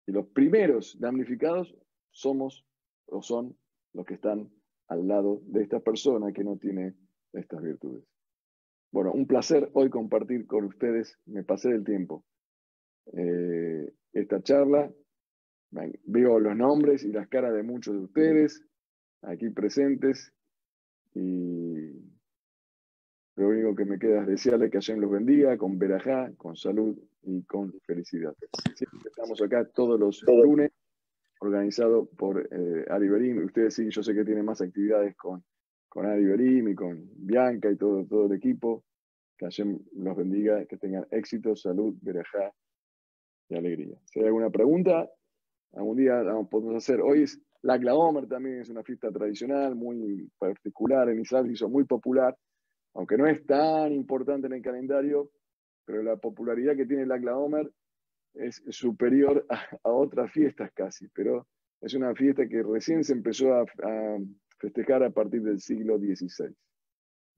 Y 0.06 0.12
los 0.12 0.28
primeros 0.28 1.00
damnificados 1.00 1.76
somos 2.12 2.66
o 3.06 3.22
son 3.22 3.58
los 3.94 4.06
que 4.06 4.16
están 4.16 4.52
al 4.88 5.08
lado 5.08 5.42
de 5.46 5.64
esta 5.64 5.80
persona 5.80 6.34
que 6.34 6.44
no 6.44 6.58
tiene 6.58 6.96
estas 7.32 7.62
virtudes. 7.62 8.09
Bueno, 8.92 9.12
un 9.12 9.28
placer 9.28 9.70
hoy 9.74 9.90
compartir 9.90 10.48
con 10.48 10.66
ustedes, 10.66 11.18
me 11.26 11.44
pasé 11.44 11.70
del 11.70 11.84
tiempo, 11.84 12.24
eh, 13.14 13.94
esta 14.14 14.42
charla. 14.42 14.92
Veo 16.06 16.40
los 16.40 16.56
nombres 16.56 17.04
y 17.04 17.12
las 17.12 17.28
caras 17.28 17.54
de 17.54 17.62
muchos 17.62 17.94
de 17.94 18.02
ustedes 18.02 18.66
aquí 19.22 19.50
presentes 19.50 20.34
y 21.14 21.92
lo 23.36 23.50
único 23.50 23.76
que 23.76 23.86
me 23.86 24.00
queda 24.00 24.22
es 24.22 24.28
desearles 24.28 24.72
que 24.72 24.78
Hashem 24.78 25.00
los 25.00 25.12
bendiga 25.12 25.58
con 25.58 25.78
verajá, 25.78 26.32
con 26.38 26.56
salud 26.56 26.98
y 27.22 27.44
con 27.44 27.72
felicidad. 27.86 28.34
estamos 29.06 29.42
acá 29.42 29.66
todos 29.66 30.00
los 30.00 30.24
lunes, 30.28 30.72
organizado 31.40 32.06
por 32.18 32.50
eh, 32.52 32.86
Ari 32.90 33.08
Berim. 33.08 33.46
Ustedes 33.46 33.76
sí, 33.76 33.90
yo 33.90 34.02
sé 34.02 34.14
que 34.14 34.26
tienen 34.26 34.46
más 34.46 34.62
actividades 34.62 35.16
con, 35.16 35.44
con 35.90 36.06
Ari 36.06 36.24
Berim 36.24 36.70
y 36.70 36.76
con 36.76 37.10
Bianca 37.16 37.70
y 37.72 37.76
todo, 37.76 38.06
todo 38.06 38.28
el 38.28 38.34
equipo. 38.34 38.84
Que 39.38 39.46
Hashem 39.46 39.80
los 39.96 40.18
bendiga, 40.18 40.66
que 40.66 40.78
tengan 40.78 41.06
éxito, 41.12 41.56
salud, 41.56 41.96
verajá 42.02 42.54
y 43.50 43.58
alegría. 43.58 43.98
Si 44.06 44.20
hay 44.20 44.28
alguna 44.28 44.50
pregunta, 44.50 45.10
algún 45.74 45.98
día 45.98 46.24
podemos 46.50 46.76
hacer. 46.76 47.02
Hoy 47.02 47.24
es 47.24 47.42
la 47.62 47.96
Omer 47.96 48.28
también 48.28 48.62
es 48.62 48.70
una 48.70 48.84
fiesta 48.84 49.12
tradicional, 49.12 49.76
muy 49.76 50.30
particular 50.38 51.10
en 51.10 51.20
Israel, 51.22 51.52
hizo 51.52 51.68
muy 51.68 51.84
popular, 51.84 52.36
aunque 52.94 53.18
no 53.18 53.28
es 53.28 53.46
tan 53.46 53.92
importante 53.92 54.48
en 54.48 54.54
el 54.54 54.62
calendario, 54.62 55.32
pero 55.86 56.02
la 56.02 56.16
popularidad 56.16 56.76
que 56.76 56.86
tiene 56.86 57.06
la 57.06 57.38
Omer 57.38 57.70
es 58.34 58.64
superior 58.70 59.46
a, 59.50 59.90
otras 59.90 60.32
fiestas 60.32 60.72
casi, 60.74 61.08
pero 61.10 61.48
es 61.82 61.94
una 61.94 62.14
fiesta 62.16 62.48
que 62.48 62.64
recién 62.64 63.04
se 63.04 63.14
empezó 63.14 63.54
a, 63.54 63.66
festejar 64.60 65.03
a 65.03 65.10
partir 65.10 65.41
del 65.41 65.60
siglo 65.60 65.97
XVI. 65.97 66.53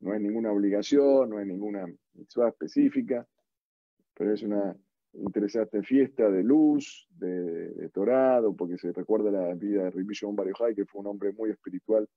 No 0.01 0.13
es 0.13 0.22
ninguna 0.22 0.51
obligación, 0.51 1.30
no 1.30 1.39
es 1.39 1.47
ninguna 1.47 1.86
mitzvah 2.13 2.49
específica, 2.49 3.28
pero 4.15 4.34
es 4.34 4.41
una 4.41 4.76
interesante 5.13 5.84
fiesta 5.84 6.30
de 6.30 6.43
luz, 6.43 7.07
de, 7.11 7.89
torado, 7.89 8.55
porque 8.55 8.78
se 8.78 8.91
recuerda 8.91 9.30
la 9.32 9.53
vida 9.53 9.84
de 9.84 9.91
Rabbi 9.91 10.13
Shimon 10.13 10.36
que 10.76 10.86
fue 10.86 11.01
un 11.01 11.07
hombre 11.07 11.32
muy 11.34 11.51
espiritual, 11.51 12.07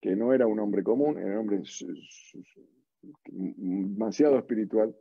que 0.00 0.14
no 0.14 0.32
era 0.32 0.46
un 0.46 0.58
hombre 0.60 0.82
común, 0.82 1.18
era 1.18 1.40
un 1.40 1.48
hombre 1.48 1.62
demasiado 3.26 4.38
espiritual 4.38 4.94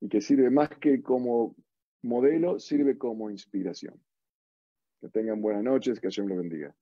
y 0.00 0.08
que 0.08 0.20
sirve 0.20 0.50
más 0.50 0.70
que 0.70 1.02
como 1.02 1.56
modelo, 2.02 2.58
sirve 2.58 2.96
como 2.96 3.30
inspiración. 3.30 4.00
Que 5.00 5.08
tengan 5.08 5.42
buenas 5.42 5.64
noches, 5.64 6.00
que 6.00 6.06
Hashem 6.06 6.26
los 6.26 6.38
bendiga. 6.38 6.74